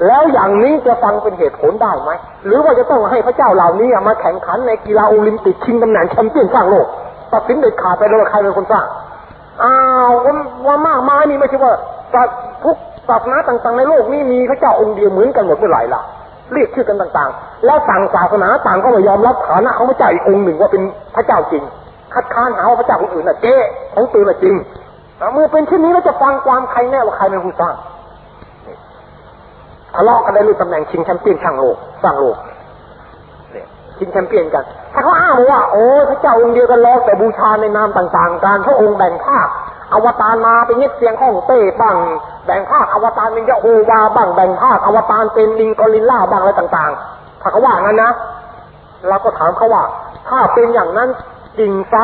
[0.06, 2.10] แล้วอย่างนี้จะฟังเป็นเหตุผลได้ไหม
[2.44, 6.86] หรือว่าจะต้องให้พระเจ้าเหล่านี้มาแข่งขันในกีฬาโอลิมปิกชิงตำแหน่งแชมเปี้ยนสร้างโลก
[7.32, 8.86] ตัดสินเด็ดขาดไปเลยว่าใครเป็นคนสร้าง
[9.62, 9.74] อ้า
[10.08, 10.10] ว
[10.66, 11.74] ว่ามากมายนี่ไม่ใช่ว่า
[12.64, 12.76] ทุก
[13.08, 16.02] ศาสนาต่างๆในโลกนี้มีพระเจ้าองค์เดียวเหมือนกันหมดเมื่อไหร่ล่ะ
[16.52, 20.82] เรียกชื่อกันต่างๆ แล้วต่างศาสนาต่างก็ไม่ยอมรับฐานะของพระเจ้าอีกองค์หนึ่งว่าเป็น
[21.16, 21.62] พระเจ้าจริง
[22.14, 23.54] คัดค้านหาว่าพระเจ้าคนอื่นน่ะเจ๊
[23.94, 24.54] ของตัวน่ะจริง
[25.34, 27.74] เมื่อเป็นเช่นนี้เราจะฟังความใครแน่ว่าใครเป็นผู้สร้าง
[29.94, 32.36] ทะเลาะกันได้รู้ตำแหน่งชิงแชมเปี้ยนช่างโลกสร้างโลก
[33.52, 33.66] เนี่ย
[33.98, 39.48] ชิงแชมเปี้ยนกัน ถ้าเขาอ้างว่าโอ้พระเจ้าองค์เดียวกันล้อแต่บูชาในนามต่างๆกันพระองค์แบ่งภาค
[39.92, 41.96] อวตารมาเป็นเงียเสียงห้องเต้บัง
[42.46, 48.12] แบ่งภาคอวตารเป็นยะโฮวาบังแบ่งภาคอวตารเป็นลิงกอริลล่าบังอะไรต่างๆ ถ้าเขาว่างั้นนะ
[49.08, 49.84] เราก็ถามเขาว่า
[50.28, 51.08] ถ้าเป็นอย่างนั้น
[51.58, 51.94] จริงไซ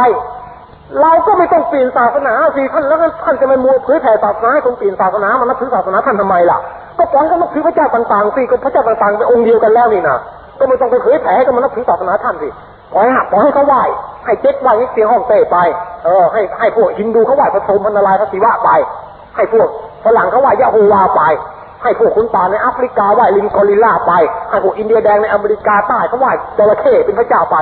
[1.00, 6.58] เราก็ไม่ต้องเปลี่ยนศาสนาสิท่านแล้วท่านจะมามัวเผยแผ่ศาสนาให้คนเปลี่ยนศาสนามานับถือศาสนาท่านทำไมล่ะ
[6.98, 10.18] ก็ปล่อยก็นับถือพระเจ้าต่างๆสิก็พระเจ้าต่างๆเป็นองค์เดียวกันแล้วนี่นะ
[10.58, 12.48] ก็ไม่ต้องไปเผยแผ่ให้กันนับถือศาสนาท่านสิ
[12.92, 13.82] ปล่อยหักปล่อยให้เขาไหว้
[14.24, 15.56] ให้เจ๊กไหว้เสียงห้องเต้ไป
[16.04, 18.70] เออให้ให้พวกฮินดูเขาไหว้พระพรหมพันลายพระศิวะไป
[19.36, 19.68] ให้พวก
[20.04, 21.22] ฝรั่งเขาไหว้ยะโฮวาไป
[21.82, 24.12] ให้พวกคนป่าในแอฟริกาไหว้ลิงกอริลลาไป
[24.50, 27.56] ให้พวกอินเดียแดงในอเมริกาใต้เขาไหว้จระเข้เป็นพระเจ้าไป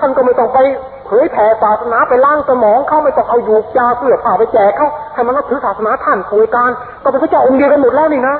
[0.00, 0.58] ท่านก็ไม่ต้องไป
[1.06, 6.70] เผยแผ่ศาสนาไปล้างสมองเขาไม่ต้องเอาอยู่ยาเสื้อผ้าไปแจกเขาให้มันนับถือศาสนาท่านป่วยการ
[7.02, 8.36] ก็เป็นพระเจ้าองค์เดียวกันหมดแล้วนี่นะ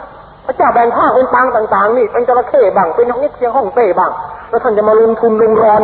[0.46, 4.10] พระเจ้าแบ่งภาคเป็นปางต่างๆนี่เป็นจระเข้บ้างเป็นห้องเชียงห้องเต้บ้าง
[4.50, 5.82] แล้วท่านจะมาลงทุนลงรอน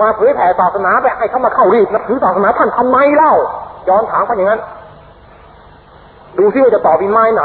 [0.00, 3.34] มาเผยแผ่ศาสนาไปให้เขามาเข้ารีบนับถือศาสนาท่านทำไมเล่า
[3.88, 4.60] ย้อนถามไปอย่างนั้น
[6.38, 7.44] ดูซิว่าจะตอบปีไม้ไหน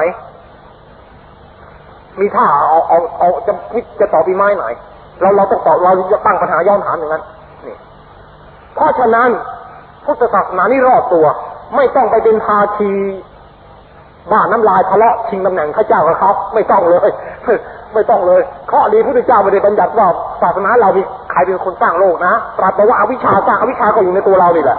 [2.19, 3.53] มีท่าเอาเอาเอาจะ
[3.99, 4.65] จะตอบปีไม้ไหน
[5.21, 7.23] เราเราต้องตอบเราจะตั้งปัญหาย้อนถามอย่างนั้น
[8.75, 9.29] เพราะฉะนั้น
[10.05, 11.25] พุทธศาสนานี่รอดตัว
[11.75, 12.91] ไม่ต้องไปเป็นภาคี
[14.31, 17.09] บ้าน้ำลายทะเลาะชิงตำแหน่งข้าเจ้ากับเขาไม่ต้องเลย
[17.93, 20.07] ไม่ต้องเลยข้อดีพระเจ้าไม่ได้บัญญัติว่า
[20.41, 21.01] ศาสนาเรามี
[21.31, 24.77] ใครเป็นคนสร้างโลกนะตรัสบอกว่าอวิชชาสร้างอวิชชาก็อยู่ในตัวเรานี่แหละ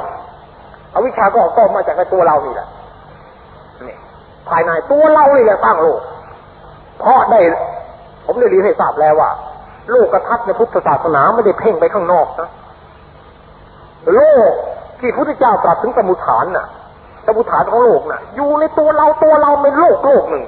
[0.95, 2.67] อวิชชาก็ออกต้นมาจากในตัวเรานี่แหละ
[3.87, 3.97] นี่
[4.49, 6.01] ภายในตัวเรานี่แหละสร้างโลก
[7.01, 7.41] เพราะได้
[8.27, 9.31] ผมได้เรียนให้ทราบแล้วว่า
[9.91, 12.49] โลกกระทัดในพุทธศาสนาไม่ได้เพ่งไปข้างนอกนะ
[14.15, 14.53] โลก
[15.01, 16.67] ที่พระพุทธเจ้าตรัสถึงสมุทฐานน่ะ
[17.27, 20.45] สมุทฐานของโลกน่ะ อยู่ในตัวเราตัวเราเป็นโลกโลกหนึ่ง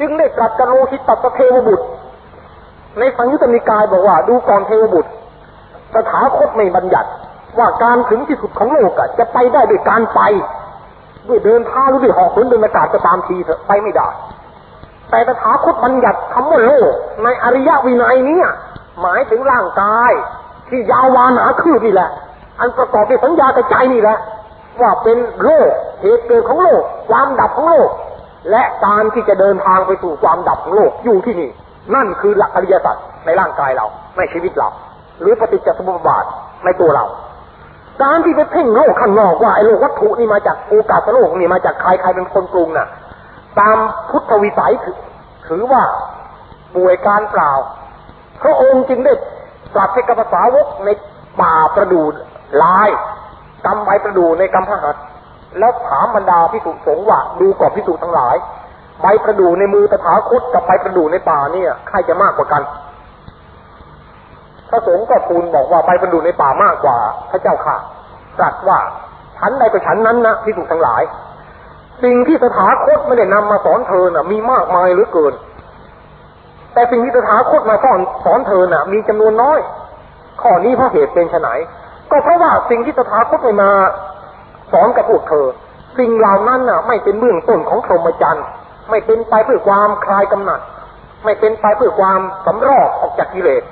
[0.00, 1.86] จึงได้ตรัสกับโลหิตตัสเทวบุตร
[2.98, 5.10] ในสังยุตติกายบอกว่า ดูก่อนเทวบุตร
[5.94, 7.10] สถาคตไม่บัญญัติ
[7.58, 10.20] ว่าการถึงที่สุดของโลกอะจะไปได้ด้วยการไป
[11.28, 14.08] ด้วยเดินท้าหรือด้วยหอกขนเดินอากาศก็ตามทีเถอะไปไม่ได้
[15.10, 18.40] แต่ตถาคตบัญญัติคำว่าโลก ในอริยวินัยนี้
[19.00, 20.12] หมายถึงร่างกาย
[20.68, 22.10] ที่ยาววานาคืบนี่แหละ
[22.60, 24.18] อันประกอบด้วยสัญญากระจายนี่แหละ
[24.80, 27.90] ว่าเป็นโลกเหตุเกิดของโลก ความดับของโลก
[28.50, 31.50] และการที่จะเดินทางไปสู่ความดับของโลกอยู่ที่นี่
[31.94, 33.86] นั่นคือหลักอริยสัจในร่างกายเรา
[34.16, 34.68] ในชีวิตเรา
[35.20, 36.24] หรือปฏิจจสมุปบาท
[36.64, 37.06] ในตัวเรา
[38.02, 42.88] การที่ไปเพ่งโลกข้างนอกว่าไอ้โลกวัตถุนี่มาจากโอกาสโลกนี่มาจากใครใครเป็นคนปรุงน่ะ
[43.60, 43.76] ตาม
[44.10, 44.72] พุทธวิสัย
[45.48, 45.82] ถือว่า
[46.74, 47.52] ป่วยการเปล่า
[48.42, 49.12] พระองค์จึงได้
[49.74, 50.88] ตรัสให้กับภาษาวกใน
[51.40, 52.02] ป่าประดู
[52.62, 52.88] ลาย
[53.66, 54.96] กำใบประดูในกำพหัต
[55.58, 58.36] แล้วถามบรรดาพิสุสงฆ์ว่าดูก่อนพิสุทั้งหลาย
[59.02, 62.62] ใบประดูในมือตถาคตกับใบประดูในป่าเนี่ยใครจะมากกว่ากัน
[64.70, 66.96] พระสงฆ์ก็ทูลบอกว่าใบประดูในป่ามากกว่า
[67.30, 67.76] พระเจ้าค่ะ
[68.38, 68.78] ตรัสว่า
[69.38, 71.02] ฉันใดก็ฉันนั้นนะพิสุทั้งหลาย
[72.02, 75.34] สิ่งที่ตถาคตไม่ได้นำมาสอนเธอน่ะ มีมากมายเหลือเกิน
[76.72, 79.58] แต่สิ่งที่ตถาคตมาสอนสอนเธอน่ะ มีจำนวนน้อย
[80.42, 81.48] ข้อนี้เพราะเหตุเป็นไฉน
[82.10, 83.70] ก็เพราะว่าสิ่งที่ตถาคตไม่มา
[84.72, 85.46] สอนกับพวกเธอ
[85.98, 88.46] สิ่งเหล่านั้นน่ะ ไม่เป็นเบื้องต้นของพรหมจรรย์
[88.90, 90.60] ไม่เป็นไปเพื่อความคลายกำหนัด
[91.24, 93.62] ไม่เป็นไปเพื่อความสำรอกออกจากกิเลส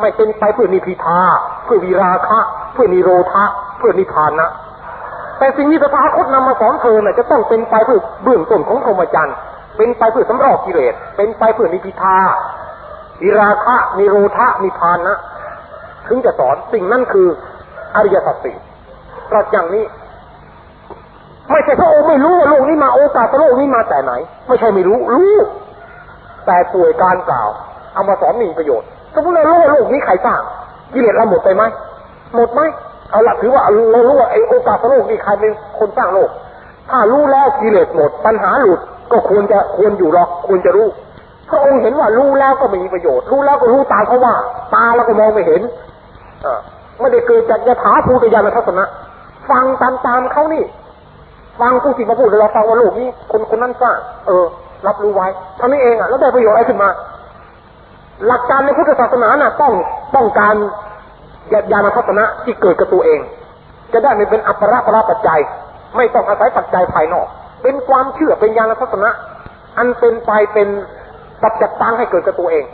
[0.00, 1.20] ไม่เป็นไปเพื่อนิพิทา
[1.64, 2.38] เพื่อวิราคะ
[2.72, 3.44] เพื่อนิโรธะ
[3.78, 4.48] เพื่อนิพพานะ
[5.38, 9.36] แต่สิ่งที่ตถาคตนำมาสอนเธอน่ะจะต้องเป็นไปเพื่อเบื้องต้นของพรหมจรรย์
[9.76, 12.16] เป็นไปเพื่อสำรอกกิเลส เป็นไปเพื่อนิพิทา
[13.22, 15.16] วิราคะนิโรธะนิพพานะ
[16.06, 17.28] ถึงจะสอนสิ่งนั้นคือ
[17.94, 18.56] อริยสัจสี่
[19.30, 19.84] ตรัสอย่างนี้
[21.50, 24.12] ไม่ใช่พระองค์ไม่รู้ว่าโลกนี้มาโอกาสโลกนี้มาแต่ไหน
[24.48, 25.34] ไม่ใช่ไม่รู้ รู้
[26.46, 27.48] แต่ป่วยการกล่าว
[27.94, 30.40] เอามาสอนมีประโยชน์สมมติเรารู้ว่าโลกนี้ใครสร้าง
[30.92, 31.62] กิเลสเราหมดไปไหม
[32.34, 32.60] หมดไหม
[33.10, 33.62] เอาละถือว่า
[33.92, 36.30] เรารู้ว่าไอโอกาสโลกนี่ใครเป็นคนสร้างโลก
[36.90, 38.80] ถ้ารู้แล้วกิเลสหมด ปัญหาหลุด
[39.12, 40.88] ก็ควรจะควรอยู่หรอกควรจะรู้
[41.50, 44.34] พระองค์เห็นว่ารู้แล้วก็ไม่มีประโยชน์ รู้แล้วก็รู้ตามเขาว่า
[44.74, 45.62] ตาแล้วก็มองไม่เห็น
[46.44, 46.46] อ
[47.00, 48.84] ไม่ได้เกิดจากยถาภูตยานทัศนะ
[49.50, 50.64] ฟังตามตามเขานี่
[51.60, 54.44] ฟังผู้ที่มาพูดเราฟังว่าโลกนี้คนคนนั้นสร้างเออ
[54.86, 55.26] รับรู้ไว้
[55.56, 56.88] เท่านี้เองอะแล้วได้ประโยชน์อะไรขึ้นมา
[58.26, 59.72] หลักการในพุทธศาสนาน่ะ ต้อง
[60.14, 60.54] ต้องการ
[61.72, 63.20] ญาณทัศนะที่เกิดกับตัวเอง
[63.92, 65.40] จะได้ไม่เป็นอัปราปราปัจจัย
[65.96, 67.26] ไม่ต้องอาศัยปัจจัยภายนอก
[67.62, 69.10] เป็นความเชื่อเป็นญาณทัศนะ
[69.78, 70.68] อันเป็นไปเป็น
[71.42, 72.64] ปัจจัตังให้เกิดกับตัวเอง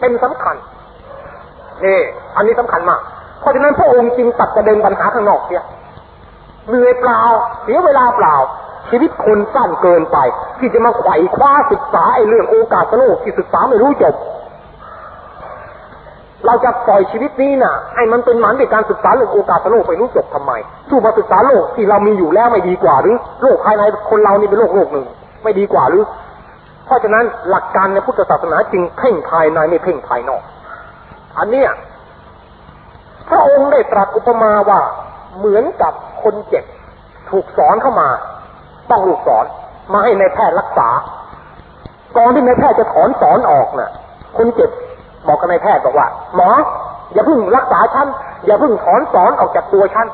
[0.00, 0.56] เป็นสำคัญ
[1.84, 2.00] นี่
[2.36, 3.00] อันนี้สำคัญมาก
[3.40, 5.62] เพราะฉะนั้นพระองค์จึงตัดประเด็นปัญหาข้างนอกเสีย
[6.68, 7.20] เหนื่อยเปล่า
[7.62, 8.36] เสียเวลาเปล่า
[8.90, 10.18] ชีวิตคนสั้นเกินไป
[10.58, 14.14] ที่จะมาไขว่คว้าศึกษาไอ้เรื่องโอกาสโลกที่ศึกษาไม่รู้จบ
[16.46, 20.52] เราจะปล่อยชีวิตนี้น่ะให้มันเป็นหมันในการศึกษาเรื่องโอกาสโลกไปรู้จบทำไม
[20.88, 25.06] สู้มาศึกษาโลกที่เรามีอยู่แล้วไม่ดีกว่าหรือโลกภายในคนเรานี่เป็นโลกโลกหนึ่ง
[25.44, 26.04] ไม่ดีกว่าหรือ
[26.86, 30.42] เพราะฉะนั้นหลักการในพุทธศาสนาจึงเพ่งภายในไม่เพ่งภายนอก
[31.38, 31.70] อันเนี้ย
[33.28, 34.80] พระองค์ได้ตรัสอุปมาว่า
[35.38, 36.64] เหมือนกับคนเจ็บ
[37.30, 38.08] ถูกสอนเข้ามา
[38.90, 39.44] ต้องลูกสอน
[39.92, 40.88] มาให้ในแพทย์รักษา
[42.16, 43.90] ก่อนที่ในแพทย์จะถอนสอนออกน่ะ
[44.36, 44.70] คนเจ็บ
[45.26, 46.50] บอกกับนายแพทย์บอกว่าหมอ
[47.12, 48.08] อย่าเพิ่งรักษาฉัน
[48.46, 50.06] อย่าเพิ่งถอนสอนออกจากตัวฉัน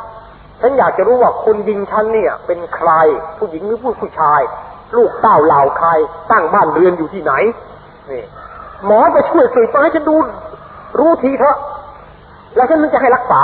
[0.60, 2.90] ฉันอยากจะรู้ว่าคนยิงฉันเนี่ย เป็นใคร
[3.38, 4.40] ผู้หญิงหรือผู้ผู้ชาย
[4.96, 5.88] ลูกเต้าเหล่าใคร
[6.30, 7.32] ตั้งบ้านเรือนอยู่ที่ไหน
[8.10, 8.24] นี่
[8.86, 10.16] หมอไปช่วยสืบมาให้ฉันดู
[10.98, 11.56] รู้ทีเถอะ
[12.56, 13.42] แล้วฉันจะให้รักษา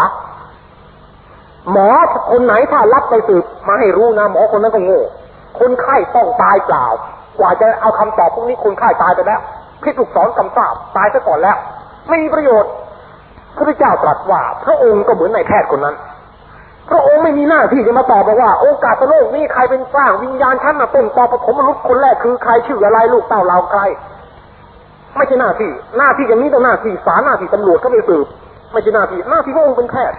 [1.72, 1.88] หมอ
[2.30, 5.02] คนไหนถ้ารับไปสืบมาให้รู้นะหมอคนนั้นก็โง่
[5.58, 6.86] คนไข้ต้องตายเปล่า
[7.38, 9.40] กว่าจะเอาคำตอบพวกนี้คนไข้ตายไปแล้ว
[9.82, 11.56] พิษลูกศรกำทราบตายซะก่อนแล้ว
[12.08, 12.72] ไม่มีประโยชน์
[13.56, 15.96] พระเจ้าตรัสว่า พระองค์ก็เหมือนนายแพทย์คนนั้น
[16.90, 23.80] พระองค์ไม่มีหน้าที่จะมาตอบบอกว่า โอกาสโลกนี้ใครเป็นสร้างวิญญาณชั้นน่ะต้นตอปฐมมนุษย์คนแรกคือใครชื่ออะไรลูกเต้าเราใคร
[25.16, 28.26] ไม่ใช่หน้าที่ หน้าที่อย่างนี้ต้องหน้าที่ศาลหน้าที่ตำรวจเขาไปสืบ
[28.73, 30.18] ไม่ใช่หน้าที่หน้าที่พระองค์เป็นแพทย์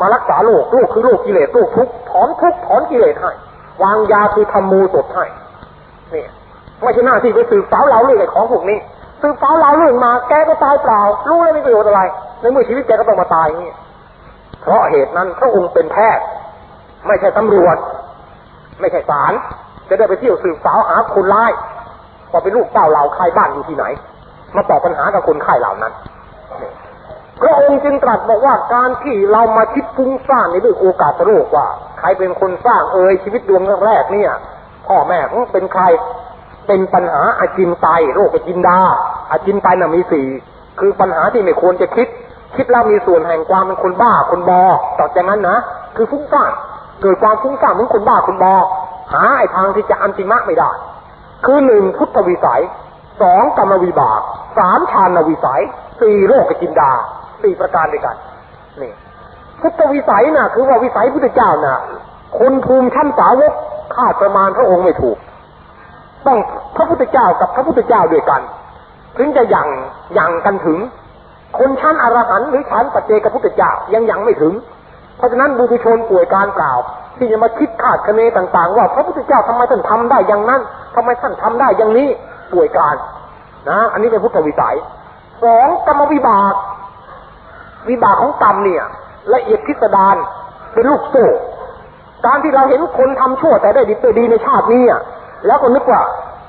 [0.00, 3.32] มารักษาโรคโรคคือโรคกิเลสโรคทุกข์ถอนทุกข์ถอนกิเลสให้
[3.82, 5.24] วางยาคือทำมูสดให้
[6.14, 6.24] นี่
[6.82, 8.78] ไม่ใช่หน้าที่ไปสืบสาวเราเรื่องไอ้ของพวกนี้
[9.22, 12.02] สืบสาวเราเรื่องมา แกก็ตายเปล่า รู้แล้วไม่ประโยชน์อะไร
[12.40, 13.70] ในเมื่อชีวิตแกก็ต้องมาตายนี้
[14.62, 16.24] เพราะเหตุนั้นพระองค์เป็นแพทย์
[17.06, 17.76] ไม่ใช่ตำรวจ
[18.80, 19.32] ไม่ใช่ศาล
[19.88, 21.52] จะได้ไปเที่ยวสืบสาวหาคนร้าย
[22.32, 23.84] ว่าเป็นลูกเต้าเราใครบ้านอยู่ที่ไหน
[24.56, 25.92] มาตอบปัญหากับคนไข้เหล่านั้น
[27.40, 31.66] พระองค์จึงตรัสบอกว่าการที่เรามาคิดฟุ้งซ่านในเรื่องโอกาสโรคว่า
[31.98, 34.32] ใครเป็นคนสร้างเอ่ยชีวิตดวงแรกเนี่ย
[34.86, 35.18] พ่อแม่
[35.52, 35.84] เป็นใคร
[36.66, 38.78] เป็นปัญหาอาจินไตโรคอาจินดา
[39.30, 40.26] อาจินไตน่ะมีสี่
[40.80, 42.08] คือปัญหาที่ไม่ควรจะคิด
[42.56, 44.62] คิดแล้วมีส่วนแห่งความเป็นคนบ้าคนบอ
[44.98, 45.58] ต่อจากนั้นนะ
[45.96, 46.52] คือฟุ้งซ่าน
[47.02, 48.54] เกิดความฟุ้งซ่านเหมือนคนบ้าคนบอ
[49.12, 50.70] หาไอ้ทางที่จะอันติมะไม่ได้
[51.44, 52.62] คือหนึ่งพุทธวิสัย
[53.20, 54.20] สองกรรมวิบาก
[54.58, 55.62] สามฌานวิสัย
[56.00, 56.92] สี่โรคจินดา
[57.44, 58.16] สี่ประการด้วยกัน
[58.82, 58.92] นี่
[59.60, 61.76] พุทธวิสัยน่ะ คือว่าวิสัยพุทธเจ้าน่ะ
[62.38, 63.52] คนภูมิชั้นสาวก
[63.94, 65.18] คาดประมาณพระองค์ไม่ถูก
[66.26, 66.38] ต้อง
[66.76, 68.40] พระพุทธเจ้ากับพระพุทธเจ้าด้วยกัน
[69.18, 69.68] ถึงจะยัง
[70.18, 70.78] ยังกันถึง
[71.58, 74.54] คนชั้นอรหันต์หรือชั้นปัจเจกพุทธเจ้ายังยังไม่ถึง
[75.16, 76.78] เพราะฉะนั้นบุตุชนป่วยการเปล่าว
[77.16, 80.60] ที่จะมาคิดคาดคะเนต่าง ๆ ว่าพระพุทธเจ้าทำไมท่านทำได้อย่างนั้น
[80.94, 82.08] ทำไมท่านทำได้อย่างนี้
[82.52, 82.96] ป่วยการ
[83.68, 84.76] นะ อันนี้เป็นพุทธวิสัย
[85.42, 86.54] สองกรรมวิบาก
[87.88, 88.82] วิบากของกรรมเนี่ย
[89.34, 90.16] ละเอียดพิสดาร
[90.74, 91.26] เป็นลูกโซ่
[92.26, 95.00] การที่เราเห็นคนทำชั่วแต่ได้ดีดีในชาตินี้อะ
[95.46, 96.02] แล้วก็นึกว่า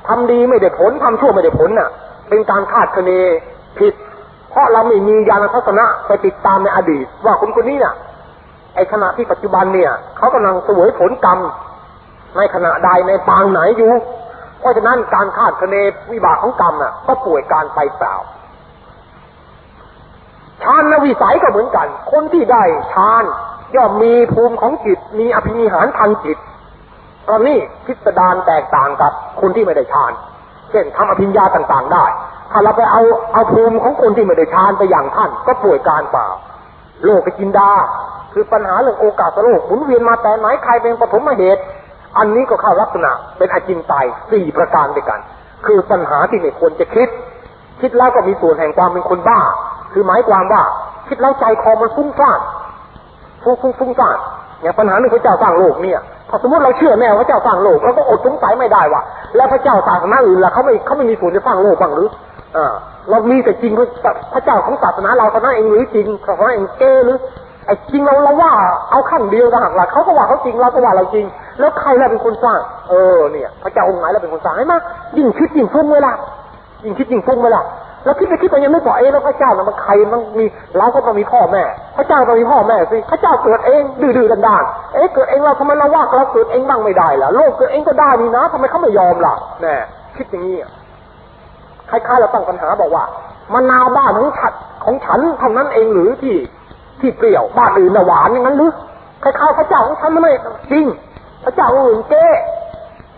[0.07, 1.89] ทำดีไม่ได้ผลทำชั่วไม่ได้ผลน่ะ
[2.29, 3.11] เป็นการคาดคะเน
[3.79, 3.93] ผิด
[4.51, 7.93] เพราะเราไม่มีญาณทัศนะไปติดตามในอดีต ว่าคนคนนี้น่ะ
[8.75, 11.39] ไอขณะที่ปัจจุบันเนี่ยเขากำลังสวยผลกรรม
[12.37, 13.91] ในขณะใดในปางไหนอยู่
[14.59, 15.75] เพราะฉะนั้นการคาดคะเน
[16.11, 18.15] วิบากของกรรมน่ะ ก็ป่วยการไปเปล่า
[20.63, 23.23] ฌานวิสัยก็เหมือนกัน คนที่ได้ฌาน
[23.75, 26.37] ย่อมมีภูมิของจิต มีอภินิหารทางจิต
[27.29, 30.11] ตอนนี้พิสดารแตกต่างกับคนที่ไม่ได้ฌาน
[30.71, 32.05] เช่นทำอภิญญาต่างๆได้
[32.51, 33.01] ถ้าเราไปเอา
[33.33, 36.27] เอาภูมิของคนที่ไม่ได้ฌานไปอย่างท่าน ก็ป่วยการเปล่า
[37.05, 37.71] โลกไปกินดา
[38.33, 41.61] คือปัญหาเรื่องโอกาสโลกหมุนเวียนมาแต่ไหนใครเป็นปฐมเหตุ
[42.17, 43.93] อันนี้ก็เข้าลักษณะเป็นอาจินไต
[44.31, 45.19] สี่ประการด้วยกัน
[45.65, 47.09] คือปัญหาที่ไม่ควรจะคิด
[47.81, 49.41] คิดแล้วก็มีส่วนแห่งความเป็นคนบ้า
[49.95, 50.61] คือหมายความว่า
[51.07, 52.39] คิดแล้วใจคอมันฟุ้งซ่าน
[53.43, 54.17] ฟุ้งฟุ้งฟุ้งซ่าน
[54.61, 59.01] อย่างปัญหาเรื่งพระเจ้าสร้างโลกเนี่ยถ้าสมมติเราเชื่อแน่พระเจ้าสร้างโลกเราก็อดสงสัยไม่ได้ว่า
[59.35, 62.09] แล้วพระเจ้าศาสนาอื่นล่ะเขาไม่เขาไม่มีส่วนจะสร้างโลกบ้างหรือ
[62.55, 62.73] อ่า
[63.09, 63.73] เรามีแต่จริง
[64.33, 67.17] พระเจ้าของศาสนาเราเท่านั้นเองหรือจริงเพราะเองเก้หรือ
[67.65, 68.51] ไอ้จริงเราเราว่า
[68.91, 71.25] เอาขั้นเดียวกันหักหลักเขาก็ว่าเขาจริงเราก็ว่าเราจริง
[71.59, 74.77] แล้วใครล่ะเป็นคนสร้าง เออเนี่ย พระเจ้าองค์ไหนเราเป็นคนสร้างให้มา
[75.17, 76.11] ยิ่งคิดยิ่งฟุ้งเวลา
[76.83, 77.61] ยิ่งคิดยิ่งฟุ้งเวลา
[78.05, 80.45] แล้วคิดไปคิดไปยังไม่พอเองแล้วพระเจ้ามันใครมันมี
[80.77, 81.63] เราก็ต้องมีพ่อแม่
[81.97, 89.75] พระเจ้าต้องมีพ่อแม่สิพระเจ้าเกิดเองดื้อๆดันๆเอ๊ะเกิดเองเราทำไมเราว่าเราเกิดเองบ้างไม่ได้ล่ะโลกเกิดเองก็ได้นี่นะทำไมเขาไม่ยอมล่ะแน่
[90.15, 90.57] คิดอย่างนี้
[91.89, 93.03] คล้ายๆเราตั้งปัญหาบอกว่า
[93.53, 94.53] มะนาวบ้านของฉัน
[94.85, 96.35] ของฉันเท่านั้นเองหรือที่
[96.99, 98.71] ที่เปรี้ยวบ้านอื่นหวานอย่างนั้นหรือ
[99.23, 100.31] คล้ายๆพระเจ้าของฉันไม่
[100.71, 100.85] จริง
[101.43, 102.27] พระเจ้าอื่นเก้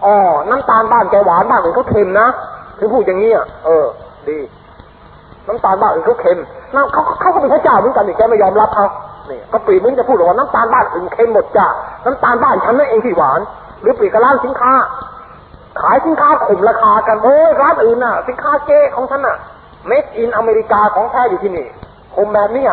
[0.06, 0.16] อ๋อ
[0.50, 2.28] น้ำตาลบ้านแกหวานบ้านอื่นเขาเค็มนะ
[2.78, 3.32] ถึงพูดอย่างนี้
[3.66, 3.86] เออ
[4.28, 4.38] ดี
[5.48, 6.40] น้ำตาลบ้านอื่นเขาเค็ม
[6.76, 8.86] น้ำเขาเขาก็เป็นพระเจ้าเหมือนกันนี่แกไม่ยอมรับเขา
[9.30, 11.68] นี่ก็ปีมึงจะพูดว่าน้ำตาลบ้านอื่นเค็มหมดจ้า
[12.06, 13.40] น้ำตาลบ้านฉันนั่นเองที่หวาน
[13.82, 14.74] หรือปีกระร้านสินค้า
[15.82, 19.38] ขายสินค้าข่มราคากันโอ้ยร้านอื่นน่ะ สินค้าเก้ของฉันน่ะ
[19.88, 21.68] เมดอินอเมริกาของแท้อยู่ที่นี่
[22.16, 22.66] ข่มแบบนี้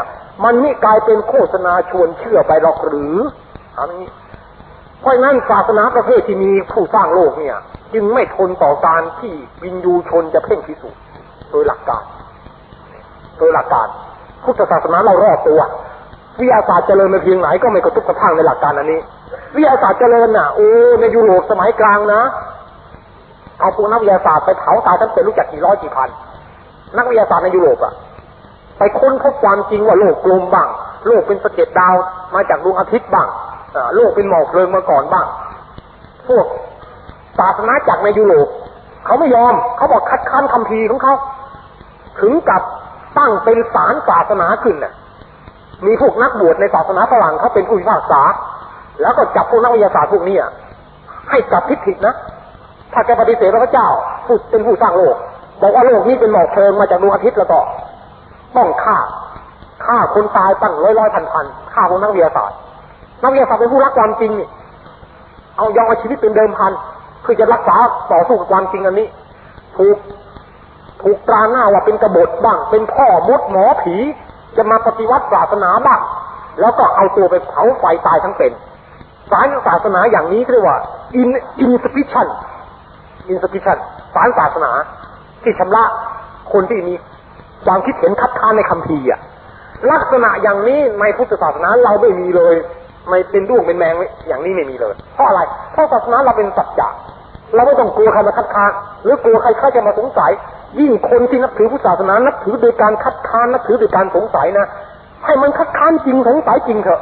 [0.45, 3.17] มันนี่กลายเป็นโฆษณาชวนเชื่อไปหรอกหรือ
[3.79, 4.07] อันนี้
[5.01, 7.57] เพราะนั้นศาสนาประเภทที่มีผู้สร้างโลกเนี่ย
[7.95, 11.01] จึงไม่ทนต่อการที่วินยูชนจะเพ่งพิสูจน์
[11.51, 12.05] โดยหลักการ
[13.39, 13.89] โดยหลักการ
[14.45, 15.61] พุทธศาสนาเรารอบตัว
[16.39, 19.01] วิทยาศาสตร์เจริญมาเพียงไหนก็ไม่กระตุกกระทั่งในหลักการอันนี้
[19.57, 20.69] วิทยาศาสตร์เจริญน่ะโอ้
[21.01, 22.23] ในยุโรปสมัยกลางนะ
[23.61, 26.09] เอาพวกนักวิทยาศาสตร์ไปเผาตายทั้งเป็นรู้จักกี่ร้อยกี่พัน
[26.97, 27.95] นักวิทยาศาสตร์ในยุโรปอะ
[28.79, 30.69] ไปค้นพบความจริงว่าโลกกลมบ้าง
[31.07, 31.95] โลกเป็นสะเก็ดดาว
[32.35, 33.29] มาจากดวงอาทิตย์บ้าง
[33.95, 35.27] โลกเป็นหมอกเพลิงมาก่อนบ้าง
[36.29, 36.47] พวก
[37.39, 38.49] ศาสนาจากในยุโรป
[39.05, 41.15] เขาไม่ยอมเขาบอกคัดค้านคำพีของเขา
[42.21, 42.63] ถึงกับ
[43.19, 44.93] ตั้งเป็นศาลศาสนาขึ้นน่ะ
[45.87, 48.23] มีพวกนักบวชในศาสนาฝรั่งเขาเป็นผู้พิพากษา
[49.03, 50.37] แล้วก็จับพวกนักวิทยาศาสตร์พวกนี้
[51.31, 52.15] ให้จับทิฏฐินะ
[52.93, 53.89] ถ้าแกปฏิเสธพระเจ้า
[54.27, 55.17] ผู้เป็นผู้สร้างโลก
[55.63, 57.59] บอกว่าโลกนี้เป็นหมอกเพลิงมาจากดวงอาทิตย์แล้วก็
[58.57, 58.99] ต้องฆ่า
[59.87, 62.59] ฆ่าคนตายตั้งร้อยร้อยพันพันฆ่าพวกนักวิทยาศาสตร์
[63.23, 64.49] นักวิทยาศาสตร์เป็นผู้รักความจริงนี่
[65.57, 66.73] เอายอมเอาชีวิตเป็นเดิมพัน
[67.23, 67.77] เพื่อจะรักษา
[68.13, 69.07] ต่อสู้กับความจริงอันนี้
[69.77, 69.97] ถูก
[71.05, 73.97] ถูกตราหน้าว่าเป็นกบฏบ้าง เป็นพ่อมดหมอผี
[74.57, 76.01] จะมาปฏิวัติศาสนาบ้าง
[76.61, 78.53] แล้วก็เอาตัวไปเผาไฟตายทั้งเป็น
[79.31, 80.79] สารศาสนาอย่างนี้เรียกว่า
[81.21, 81.31] in
[81.65, 82.33] insufficient
[83.33, 83.81] insufficient
[84.15, 84.71] สารศาสนา
[85.43, 85.85] ที่ชำระ
[86.53, 86.95] คนที่มี
[87.67, 89.21] ความคิดเห็นคัดค้านในคำพีอะ
[89.91, 92.55] ลักษณะอย่างนี้ในพุทธศาสนาเราไม่มีเลย
[93.09, 93.95] ไม่เป็นด้วงเป็นแมง
[94.27, 95.41] อย่างนี้ไม่มีเลย เพราะอะไร
[95.73, 96.89] เพราะศาสนาเราเป็นสัจจะ
[97.55, 100.33] เราไม่ต้องกลัวใครมาคัดค้านหรือกลัวใครเข้าจะมาสงสัย
[100.79, 104.67] ยิ่งคนที่นับถือพุทธศาสนานับถือโดยการคัดค้านนับถือโดยการสงสัยนะ
[105.25, 107.01] ให้มันคัดค้านจริงสงสัยจริงเถอะ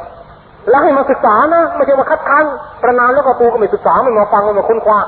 [0.69, 2.43] แล้วให้มาศึกษานะไม่ใช่มาคัดค้าน
[2.81, 4.99] ประนานแล้วก็ปูก็ไม่ศึกษาไม่มาฟังไม่มาค้นคว้า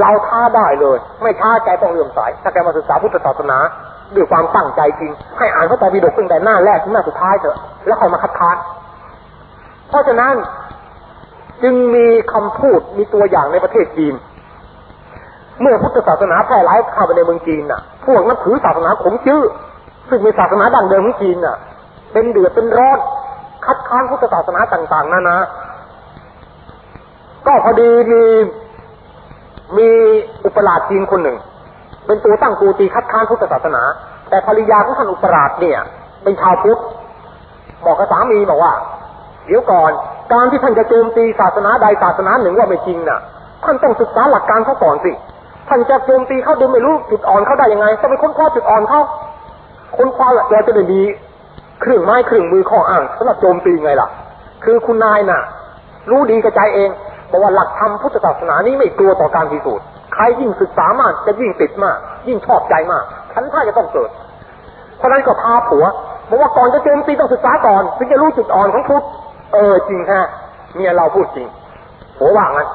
[0.00, 3.58] เราท้าได้เลย ไม่ท้าใจต้องเลื่อมใสถ้าแกมาศึกษาพุทธศาสนา
[4.14, 8.56] ด้วยความตั้งใจจริง ให้อ่านพระไตรปิฎกตั้งแต่หน้าแรกถึงหน้าสุดท้ายเถอะ แล้วค่อยมาคัดค้าน
[9.88, 10.34] เพราะฉะนั้น
[11.62, 14.14] จึงมีคำพูดมีตัวอย่างในประเทศจีน
[15.60, 19.42] เมื่อพุทธศาสนาแพร่หลายเข้าไปในเมืองจีนน่ะ พวกนับถือศาสนาขงจื้อ
[20.08, 21.56] ซึ่งเป็นศาสนาดั้งเดิมของจีนน่ะ
[22.12, 22.98] เป็นเดือดเป็นร้อน
[23.66, 25.36] คัดค้านพุทธศาสนาต่าง ๆนานา
[27.46, 28.22] ก็พอดีมี
[29.76, 29.88] มี
[30.44, 31.36] อุปราชจีนคนหนึ่ง
[32.06, 33.82] เป็นตัวตั้งตัวตีคัดค้านพุทธศาสนา
[34.28, 35.78] แต่ภรรยาของท่านอุปราชเนี่ย
[36.22, 36.80] เป็นชาวพุทธ
[37.84, 38.72] บอกกับสามีบอกว่า
[39.46, 39.90] เดี๋ยวก่อน
[40.32, 43.20] การที่ท่านจะโจมตีศาสนาใดศาสนาหนึ่งว่าไม่จริงน่ะ
[43.64, 45.12] ท่านต้องศึกษาหลักการเขาก่อนสิ
[45.70, 49.00] ท่านจะโจมตีเขาโดยไม่รู้จุดอ่อนเขาได้ยังไงต้องไปค้นคว้าจุดอ่อนเขา
[49.96, 51.00] ค้นคว้าแล้วจะได้มี
[51.80, 54.08] เครื่องไม้เครื่องมือข้ออ้างสำหรับโจมตีไงล่ะ
[54.64, 55.40] คือคุณนายน่ะ
[56.10, 56.90] รู้ดีกระจายเอง
[57.30, 61.96] บอกว่าหลักธรรมพุทธศาสนานี้ไม่กลัวต่อการพิสูจน์ใครยิ่งศึกษามากจะยิ่งติดมาก
[62.28, 64.10] ยิ่งชอบใจมากฉันถ้าจะต้องเกิด
[64.98, 65.84] เพราะนั้นก็พาผัว
[66.28, 69.04] บอกว่าก่อนจะโจมตีต้องศึกษาก่อนถึงจะรู้จุดอ่อนของพุทธ
[69.52, 70.26] เออจริงฮะ
[70.74, 71.46] เมียเราพูดจริง
[72.18, 72.68] ผัวว่างั้น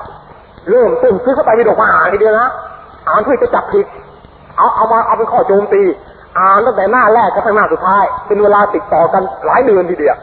[0.70, 2.50] เริ่มต้นซื้อเข้าไปวิดกมาอ่านทีเดียวนะ
[3.08, 3.86] อ่านเพื่อจะจับผิด
[4.58, 5.84] เอาเอามาเอาเป็นข้อโจมตี
[6.38, 10.18] อ่านตั้งแต่หน้าแรกก็ถึงหน้าสุดท้าย เป็นเวลาติดต่อกันหลายเดือนทีเดียว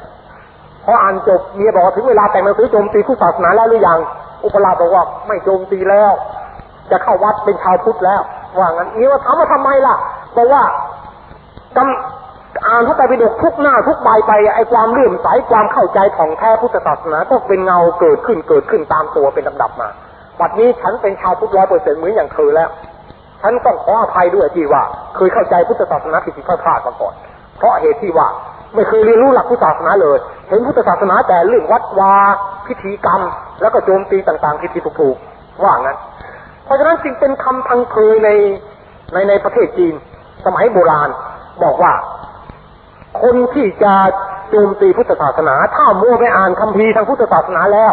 [0.84, 3.98] พออ่านจบเมียบอกถึงเวลาแต่งหนังสือโจมตีผู้ศาสนาแล้วหรือยัง
[4.44, 6.12] อุปราชบอกว่าไม่โจมตีแล้ว
[6.90, 8.20] จะเข้าวัดเป็นชาวพุทธแล้ว
[8.58, 9.96] ว่างั้นนี่ว่าถามว่าทำไมล่ะ
[10.36, 10.62] บอกว่า
[11.76, 19.88] กำอ่านพระไตรปิฎกทุกหน้าทุกใบไปไอ้ความเลื่อมใสความเข้าใจของแท้พุทธศาสนาก็เป็นเงาเกิดขึ้นเกิดขึ้นตามตัวเป็นลำดับมา
[20.40, 22.68] บัดนี้ฉันเป็นชาวพุทธร้อยเปอร์เซ็นต์เหมือนอย่างเธอแล้ว
[23.42, 24.82] ฉันต้องขออภัยด้วยที่ว่า
[25.16, 27.14] เคยเข้าใจพุทธศาสนาผิดผิดพลาดมาก่อน
[27.58, 28.28] เพราะเหตุที่ว่า
[28.74, 30.18] ไม่เคยเรียนรู้หลักพุทธศาสนาเลย
[30.48, 32.14] เห็นพุทธศาสนาแต่เรื่องวัดวา
[32.66, 33.20] พิธีกรรม
[33.60, 35.98] แล้วก็โจมตีต่างๆผิดผิดถูกๆว่างั้น
[36.64, 38.30] เพราะฉะนั้นจึงเป็นคำพังเพยใน
[39.12, 39.94] ในในประเทศจีน
[40.44, 41.08] สมัยโบราณ
[41.62, 41.92] บอกว่า
[43.22, 43.94] คนที่จะ
[44.50, 47.92] โจมตีพุทธศาสนา ถ้ามัวไปอ่านคัมภีร์ทางพุทธศาสนาแล้ว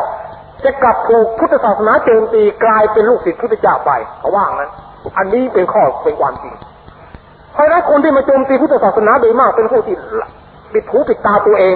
[0.66, 4.72] จะกลับถูกพุทธศาสนาโจมตีกลายเป็นลูกศิษย์พุทธเจ้าไปเขาว่างั้น
[5.18, 6.54] อันนี้เป็นข้อเป็นความจริง
[7.54, 9.96] เพราะนั้นคนที่มาโจมตีพุทธศาสนาโดยมากเป็นผู้ที่
[10.74, 11.76] ปิดหูปิดตาตัวเอง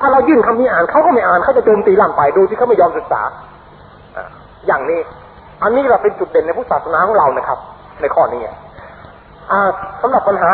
[0.00, 3.22] ถ้าเรายื่นคำนี้อ่านเขาก็ไม่อ่านเขาจะโจมตีล่ำไปดูที่เขาไม่ยอมศึกษา
[4.66, 5.00] อย่างนี้
[5.62, 7.58] อันนี้เราเป็นจุดเด่นในพุทธศาสนาของเรานะครับ
[8.00, 8.40] ในข้อนี้
[9.50, 9.60] อ่า
[10.02, 10.50] สำหรับปัญหา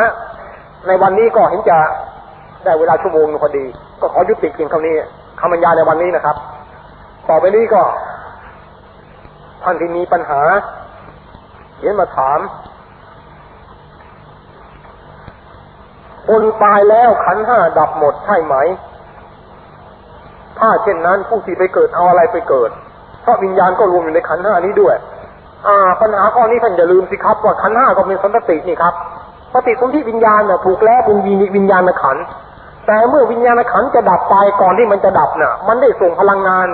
[0.87, 1.79] ในวันนี้ก็เห็นจะ
[2.65, 3.65] ได้เวลาชั่วโมงพอดี
[4.01, 4.95] ก็ขอยุติเพียงเท่านี้
[5.41, 6.37] คำบรรยายในวันนี้นะครับ
[7.31, 7.83] ต่อไปนี้ก็
[9.63, 10.41] ท่านที่มีปัญหา
[11.77, 12.41] เขียนมาถาม
[16.29, 18.55] คนตายแล้วขันห้าดับหมดใช่ไหม
[20.59, 22.71] ถ้าเช่นนั้นผู้ที่ไปเกิดเอาอะไรไปเกิด
[23.23, 24.97] เพราะวิญญาณก็รวมอยู่ในขันห้านี้ด้วย
[25.67, 28.95] อ่า ปัญหาข้อนี้ท่านอย่าลืมสิครับว่าขันห้าก็เป็นสันตินี่ครับ
[29.53, 31.17] ปฏิสนธิวิญญาณน่ะถูกแล้วเป็น
[31.57, 32.17] วิญญาณขัน
[32.87, 36.69] แต่เมื่อวิญญาณขันจะดับไปก่อนที่มันจะดับน่ะ มันได้ส่งพลังงาน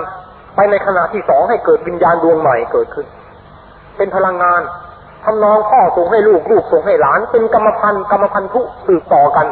[0.57, 3.05] ไปในขณะที่สองให้เกิดวิญญาณดวงใหม่เกิดขึ้น
[3.97, 4.61] เป็นพลังงาน
[5.25, 9.47] ทำนองพ่อส่งให้ลูกลูกส่งให้หลาน เป็นกรรมพันธุ์กรรมพันธุสืบต่อกัน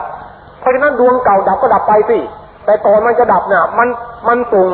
[0.60, 2.18] เพราะฉะนั้นดวงเก่าดับก็ดับไปสิ
[2.66, 3.88] แต่ตอนมันจะดับเนี่ยมัน
[4.28, 4.68] มันส่ง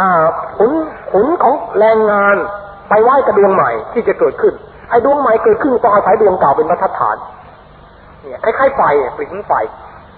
[0.00, 0.24] อ่า
[0.56, 0.70] ผล
[1.12, 2.36] ผลของแรงงาน
[2.88, 4.54] ไปไหว้กับดวงใหม่ที่จะเกิดขึ้น
[4.90, 7.16] ไอ้ดวงใหม่เกิดขึ้นต้องอาศัยดวงเก่าเป็นบรรทัดฐาน
[8.20, 8.82] เนี่ยคล้ายๆไฟ
[9.16, 9.52] ปริ้นไฟ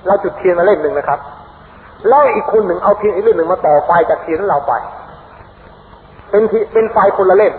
[0.06, 1.18] เราจุดเทียนมาเล่มหนึ่งนะครับ
[2.08, 4.72] แล้วอีกคนหนึ่งเอาเทียนอีกเล่มหนึ่งมาต่อไฟจากเทียนเราไป
[6.34, 7.54] เป็นเป็นไฟคนละเล่ม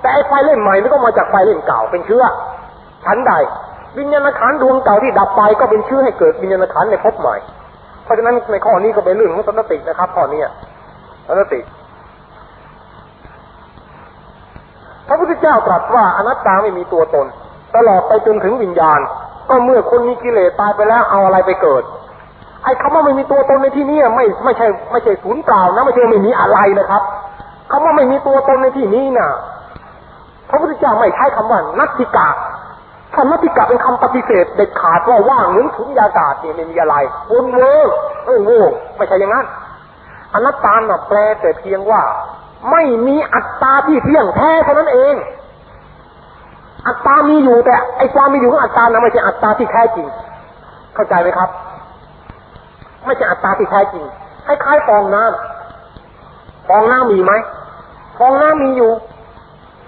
[0.00, 2.24] แต่ไอไฟเล่มใหม่นี่ก็มาจากไฟเล่มเก่าเป็นเชื้อ
[3.04, 3.32] ชั้นใด
[3.98, 7.36] วิญญาณขันดวงเก่าที่ดับไปก็เป็นเชื้อให้เกิดวิญญาณขันในภพใหม่
[8.06, 10.40] ทราะฉะนั้นในข้อนี้ก็เป็นเรื่องของสันตินะครับข้อนี้
[11.26, 11.60] สันติ
[15.08, 17.26] พระพุทธเจ้าตรัสว่าอนัตตาไม่มีตัวตน
[17.76, 19.00] ตลอดไปจนถึงวิญญาณ
[19.48, 21.82] ก็เมื่อคนมีกิเลสตายไปแล้วเอาอะไรไปเกิด
[22.64, 27.02] ไอ้คำว่าไม่มีตัวตนในที่นี้ไม่ไม่ใช่ไม่ใช่ศูนย์เปล่านะไม่ใช่ไม่มีอะไรนะครับ
[27.70, 29.30] คำว่าไม่มีตัวตนในที่นี้นะ่ะ
[30.48, 32.28] พระพุทธเจ้าไม่ใช้คำว่านัตติกะ
[33.14, 36.96] คำนัตติกะเป็นคำปฏิเสธเด็ดขาดว่าว่างเหมือนสุญญากาศเนี่ยไม่มีอะไร
[37.30, 37.86] วนเวอ
[38.24, 38.62] เออโง่
[38.96, 39.46] ไม่ใช่อย่างนั้น
[40.34, 40.74] อนัตตา
[41.08, 42.02] แปลแต่เพียงว่า
[42.70, 45.14] ไม่มีอัตตาที่เที่ยงแท้เท่านั้นเอง
[46.86, 50.06] อัตตามีอยู่แต่ไอความมีอยู่ของอัตตานะไม่ใช่อัตตาที่แท้จริง
[50.94, 51.50] เข้าใจไหมครับ
[53.06, 54.04] ไม่ใช่อัตตาที่แท้จริง
[54.46, 57.32] คล้ายๆฟองน้ำฟองน้ำมีไหม
[58.20, 58.90] ฟองน้ำมีอยู่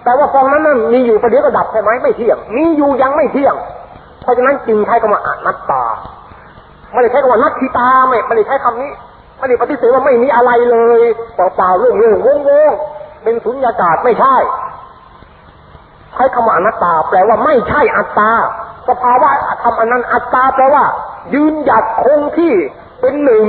[0.03, 3.55] แต่ว่าฟองนั้นนั้นมีอยู่ประเดี๋ยวก็ดับใช่ไหมไม่เที่ยง มีอยู่ยังไม่เที่ยง
[4.21, 5.83] เพราะฉะนั้นจึงใช้คำว่าอนัตตา
[6.91, 8.91] ไม่ได้ใช้คำว่านัตถิตาไม่ไม่ได้ใช้คำนี้
[9.37, 11.01] ไม่ได้ปฏิเสธว่าไม่มีอะไรเลย
[11.35, 12.15] เปล่าๆเรื่องเรื่อง
[12.47, 14.35] งงๆเป็นสุญญากาศไม่ใช่
[16.13, 18.31] ใช้คำว่าอนัตตา แปลว่าไม่ใช่อัตตา
[18.87, 19.29] สภาวะ
[19.63, 20.83] ธรรมอันนั้นอัตตาแปลว่า
[21.33, 22.53] ยืนหยัดคงที่
[23.01, 23.45] เป็นหนึ่ง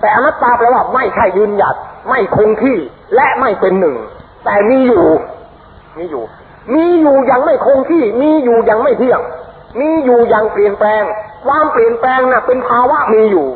[0.00, 1.76] แต่อนัตตาแปลว่าไม่ใช่ยืนหยัด
[2.08, 2.78] ไม่คงที่
[3.14, 3.96] และไม่เป็นหนึ่ง
[4.44, 5.06] แต่มีอยู่
[5.98, 6.24] มีอยู่
[6.74, 9.20] มีอยู่ยังไม่คงที่ มีอยู่ยังไม่เที่ยง
[9.80, 11.02] มีอยู่ยังเปลี่ยนแปลง
[11.46, 13.46] ความเปลี่ยนแปลงน่ะ เป็นภาวะมีอยู่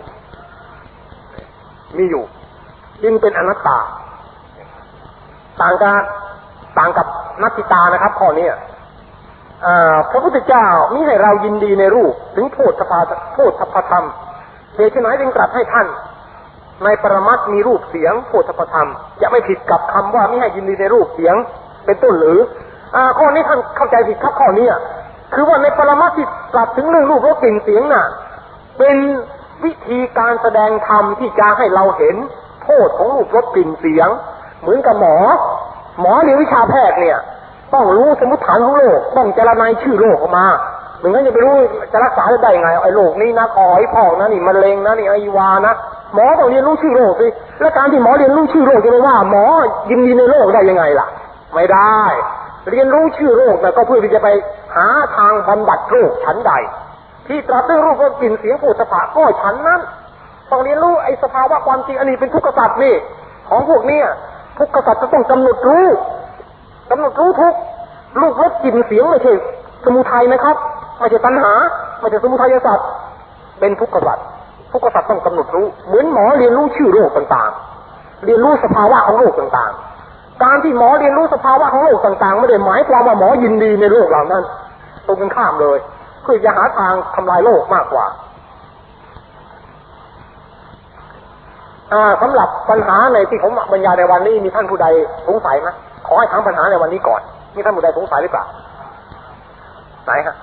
[1.96, 2.24] มีอยู่
[3.02, 3.78] จึงเป็นอนัตตา
[5.60, 6.02] ต่างกัน
[6.78, 7.06] ต่างกับ
[7.42, 8.48] นัตติตานะครับข้อนี้
[10.10, 13.00] พระพุทธเจ้ามิให้เรายินดีในรูป ถึงโทษสภา
[13.34, 14.06] โทษสัพธรรม
[14.76, 15.86] เหตุไหนจึงตรัสให้ท่าน
[16.84, 21.34] ในปรมัตมีรูปเสียงโพธพธรรม จะไม่ผิดกับคำว่าไม่ให้ยินดีในรูปเสียง
[21.84, 22.38] เป็นต้นหรือ
[22.94, 24.66] อ่าข้อนี้ท่านเข้าใจผิดครับข้อนี้
[25.34, 28.06] คือว่าในปรมัตที่ตรัสถึงเรื่องรูปรสกลิ่นเสียงน่ะ
[28.78, 28.96] เป็น
[29.64, 32.16] วิธีการแสดงธรรมที่จะให้เราเห็น
[32.62, 34.08] โทษของรูปรสกลิ่นเสียง
[34.60, 35.16] เหมือนกับหมอ
[36.00, 37.18] หมอเรียนวิชาแพทย์เนี่ย
[37.72, 40.46] ต้องรู้สมมติฐานของโรคต้องเจรนายชื่อโรคออกมา
[41.02, 41.54] หมือนกันจะไปรู้
[41.92, 45.74] จะรักษาได้ไงไอ้โรคนี้นะคอไอ้พอกนะนี่มะเร็งนะนี่ไอวานะ
[46.14, 47.26] หมอต้องเรียนรู้ชื่อโรคสิ
[47.60, 49.44] แล้วการที่หมอเรียนรู้ชื่อโรคจะไปว่า หมอ
[49.90, 51.06] ยินดีในโรคได้ยังไงล่ะ
[51.54, 52.02] ไม่ได้
[52.70, 54.28] เรียนรู้ชื่อโรคแต่ก็เพื่อที่จะไป
[54.76, 54.86] หา
[55.16, 56.52] ทางบำบัดโรคชั้นใด
[57.26, 59.80] ที่ตรัสเรื่องรูปรสกลิ่นเสียงผูสภาก็ฉันนั้น
[60.50, 62.94] ต้องเรียนรู้ไอ้สภาวะความจริงอันนี้เป็นทุกข์สัตว์นี่
[63.48, 64.06] ของพวกเนี้ย
[64.58, 65.86] ทุกข์สัตว์จะต้องกำหนดรู้
[66.90, 67.54] กำหนดรู้ทุก
[68.20, 69.34] รูปรสกลิ่นเสียงไม่ใช่
[69.84, 70.56] สมุทัยนะครับ
[70.98, 71.52] ไม่ใช่ตัณหา
[72.00, 72.88] ไม่ใช่สมุทัยสัตว์
[73.60, 74.26] เป็นทุกข์สัตว์
[74.72, 84.42] ทุกข์สัตว์ต้องกำหนดรู้ เหมือนหมอเรียนรู้ชื่อโรคต่างๆ เรียนรู้สภาวะของโรคต่างๆ การที่หมอเรียนรู้สภาวะของโรคต่างๆ ไม่ได้หมายความว่าหมอยินดีในโรคเหล่านั้น
[85.06, 85.78] ตรงกันข้ามเลย
[86.22, 88.06] เพื่อจะหาทางทำลายโลกมากกว่า
[92.22, 94.86] สำหรับปัญหาในที่ผมบรรยายในวันนี้มีท่านผู้ใด
[95.28, 95.68] สงสัยไหม
[96.06, 97.20] ขอให้ถามปัญหาในวันนี้ก่อน
[97.54, 98.44] มีท่านผู้ใดสงสัยหรือเปล่า
[100.04, 100.36] ไหนฮะ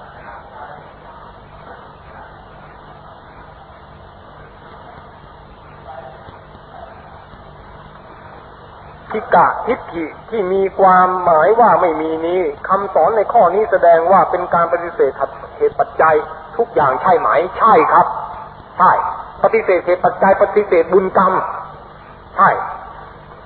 [9.12, 15.12] ทิกะทิฏฐิที่มีความหมายว่าไม่มีนี้คำสอนในข้อนี้แสดงว่าเป็นการปฏิเสธ
[15.58, 16.16] เหตุปัจจัย
[16.58, 18.06] ทุกอย่างใช่ไหมใช่ครับ
[18.78, 18.92] ใช่
[19.44, 21.34] ปฏิเสธเหตุปัจจัย ปฏิเสธบุญกรรม
[22.36, 22.50] ใช่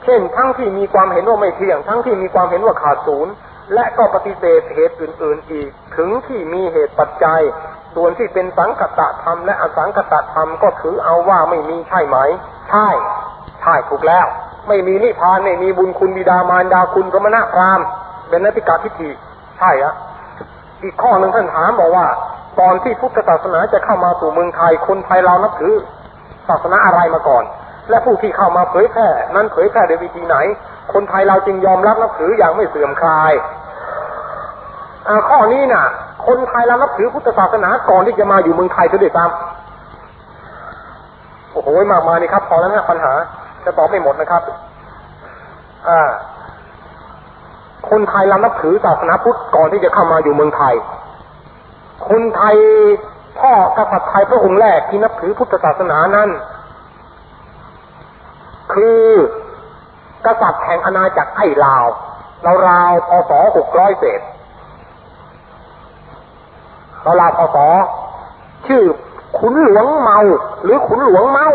[0.04, 3.34] เช่นทั้งที่มีความเห็นว่าไม่เที่ยง ทั้งที่มีความเห็นว่าขาดศูนย์
[3.74, 7.42] และก็ปฏิเสธเหตุอื่น ๆ อีก ถึงที่มีเหตุปัจจัย
[7.96, 12.18] ส่วนที่เป็นสังคตะธรรมและอสังคตะธรรมก็ถือเอาว่าไม่มีใช่ไหม
[12.70, 12.88] ใช่
[13.62, 14.26] ใช่ถูกแล้ว
[14.68, 17.80] ไม่มีนิพพานไม่มีบุญคุณบิดามารดาคุณกรมณะพราม
[18.30, 19.10] เป็นนัติกาทิฏฐิ
[19.60, 19.94] ใช่อะ
[20.84, 22.06] อีกข้อหนึ่งท่านถามบอกว่า
[22.60, 25.74] ตอนที่พุทธศาสนาจะเข้ามาสู่เมืองไทยคนไทยเรานับถือ
[26.48, 27.44] ศาสนาอะไรมาก่อน
[27.90, 30.36] และผู้ที่เข้ามาเผยแพร่นั้นเผยแพร่โดยวิธีไหน
[30.94, 33.34] คนไทยเราจึงยอมรับนับถืออย่างไม่เสื่อมคลาย
[35.30, 35.86] ข้อนี้น่ะ
[36.28, 39.34] คนไทยเรานับถือพุทธศาสนาก่อนที่จะมาอยู่เมืองไทยด้วยซ้ำ
[41.52, 43.14] โอ้โหมากมายนี่ครับ พอแล้วนะปัญหา
[43.66, 44.42] จะตอบไม่หมดนะครับ
[45.88, 46.10] อ่า
[47.90, 50.76] คนไทยเรานับถือศาสนาพุทธก่อนที่จะเข้ามาอยู่เมืองไทย
[52.10, 52.56] คนไทย
[53.40, 56.30] พ่อกษัตริย์ไทยพระองค์แรกที่นับถือพุทธศาสนานั้น
[58.74, 59.02] คือ
[60.26, 61.86] กษัตริย์แห่งอาณาจักรไอ้ลาว
[62.44, 62.54] เรา
[62.90, 64.22] วพศหกร้อยเศษ
[67.04, 67.58] เราราวพศ
[68.68, 68.84] ชื่อ
[69.40, 70.18] ขุนหลวงเมา
[70.64, 71.48] หรือขุนหลวงเมา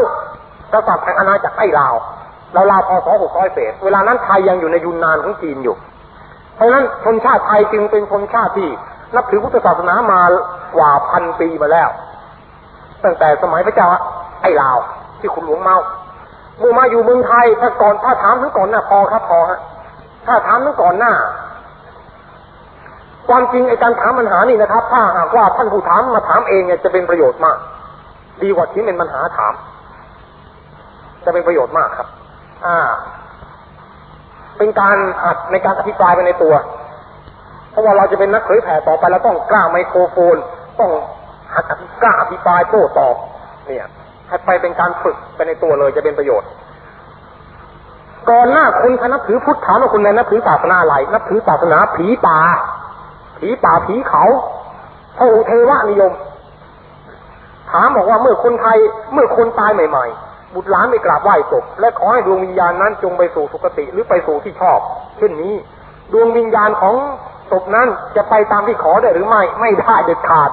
[0.72, 1.94] กษัตริย์แห่งอาณาจักรไอ้ลาว
[2.54, 5.76] เราลาวพศหกร้อยเศษเวลานั้นไทยยังอยู่ในยุนนานของจีนอยู่
[6.54, 8.68] เพราะฉะนั้นชนชาติไทยจึงเป็นชนชาติที่
[9.14, 10.20] นับถือพุทธศาสนามา
[10.76, 11.88] กว่าพันปีมาแล้ว
[13.04, 13.88] ตั้งแต่สมัยพระเจ้า
[14.42, 14.78] ไอ้ลาว
[15.20, 15.76] ที่คุณหลวงเมา
[16.58, 19.60] เมื่อมาอยู่เมืองไทยถ้าก่อนถ้าถามถึงก่อนหน้าพอครับพอฮะ
[20.26, 21.12] ถ้าถามถึงก่อนหน้า
[23.28, 27.58] ความจริงไอ้การถามปัญหานี่นะครับ ถ้าหากว่าท่านผู้ถามมาถามเองเนี่ยจะเป็นประโยชน์มาก
[28.42, 29.54] ดีกว่าที่เป็นปัญหาถาม
[31.24, 32.08] จะเป็นประโยชน์มากครับ
[32.66, 32.78] อ่า
[34.58, 36.54] เป็นการอัดในการอภิปรายไปในตัว
[37.70, 40.36] เพราะว่าเราจะเป็นนักเผยแผ่ต่อไปเราต้องกล้าไมโครโฟน
[40.80, 40.90] ต้อง
[41.54, 41.64] หัด
[42.02, 43.14] กล้าอภิปรายโต้ตอบ
[43.66, 43.86] เนี่ย
[44.28, 46.48] ให้ไปเป็นการฝึกไปในตัวเลยจะเป็นประโยชน์
[48.30, 52.38] ก่อนหน้าคุณถ้านับถือพุทธถามว่าคุณในนับถือศาสนาอะไรนับถือศาสนาผีป่า
[53.38, 54.24] ผีป่าผีเขา
[55.16, 56.12] พระองค์เทวนิยม
[57.70, 58.78] ถามบอกว่าเมื่อคนไทย
[59.14, 64.78] เมื่อคนตายใหม่ ๆ บุตรหลานไปกราบไหว้ศพและขอให้ดวงวิญญาณนั้นจงไปสู่สุคติหรือไปสู่ที่ชอบ
[65.18, 65.54] เช่นนี้
[66.12, 66.94] ดวงวิญญาณของ
[67.50, 70.50] ศพนั้นจะไปตามที่ขอได้หรือไม่ไม่ได้เด็ดขาด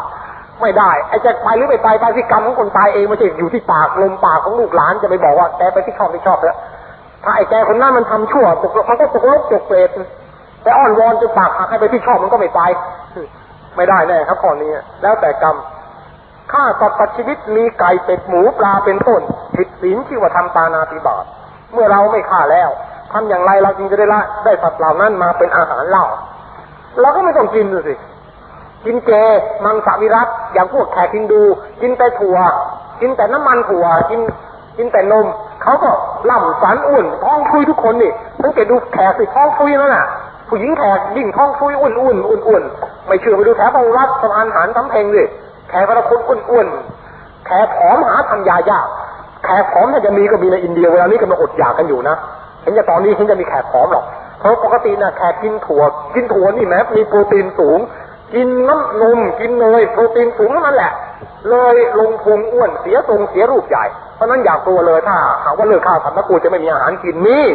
[0.61, 6.57] ไม่ได้ไอ้จะไปหรือไม่ไปไปที่กรรมของคนตายเองไม่ใช่อยู่ที่ปากลมปากของลูกหลานจะไปบอกว่าแกไปที่ชอบไม่ชอบแล้ว
[7.23, 9.89] ถ้าไอ้แกคนนั้นมันทำชั่วตกมันก็ตกลกตกเปรต
[10.65, 12.61] แต่อ้อนวอนจนปากหักให้ไปที่ชอบมันก็ไม่ไป
[13.75, 15.55] ไม่ได้แน่ครับข้อนี้แล้วแต่กรรม
[16.51, 19.21] ฆ่าสัตว์ตัดชีวิตมีไก่เป็ดหมูปลาเป็นต้น
[19.55, 21.23] ผิดศีลที่ว่าทำปานาติบาต
[21.73, 22.69] เมื่อเราไม่ฆ่าแล้ว
[23.13, 26.05] ทำอย่างไรเราจึงจะได้ละได้สัตว์เหล่านั้นมาเป็นอาหารเล่า
[27.01, 27.95] เราก็ไม่ต้องกินสิ
[28.85, 29.11] กินเจ
[29.65, 31.41] มังสวิรัตอย่างพวกแขกกินดู
[31.81, 32.37] กินแต่ถั่ว
[33.01, 34.21] กินแต่น้ำมันถั่วกิน
[34.77, 35.25] กินแต่นม
[35.63, 35.89] เขาก็
[36.29, 38.11] ล่ำสันอ้วนท้องฟุยทุกคนนี่
[38.41, 40.05] สังเกตดูแขกสิท้องฟุยนั่นน่ะ
[40.49, 42.63] ผู้หญิงแขกยิ่งท้องฟุยอ้วนอ้วนอ้วนอ้วน
[43.07, 45.23] ไม่เชื่อไปดูแถวบางรัฐสะพานหารสำเพ็งดิ
[45.69, 46.67] แขกแต่ละคนอ้วนอ้วน
[47.45, 48.87] แขกผอมหาทำยายาก
[49.43, 52.15] แขกผอมถ้าจะมีก็มีในอินเดียเวลานี้กำลังอดอยากกันอยู่นะ
[52.61, 54.05] เห็นจะตอนนี้เห็นจะมีแขกผอมหรอก
[54.39, 55.83] เพราะปกตินะแขกกินถั่ว
[56.15, 57.79] กินถั่วนี่แม้มีโปรตีนสูง
[58.33, 60.91] กินน้ำนมกินเนยโปรตีนสูงนั่นแหละ
[61.49, 63.85] เลยลงพุงอ้วนเสียทรงเสียรูปใหญ่
[64.15, 67.45] เพราะนั้นอยากตัวเลยถ้าหากว่าเลิกข้าวผัดมะกูจะไม่มีอาหารกินนี่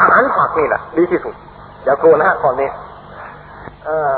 [0.00, 1.34] อาหารผักนี่แหละดีที่สุด
[1.86, 2.68] อย่ากลัวนะฮะก่อนนี้
[3.84, 4.12] เออ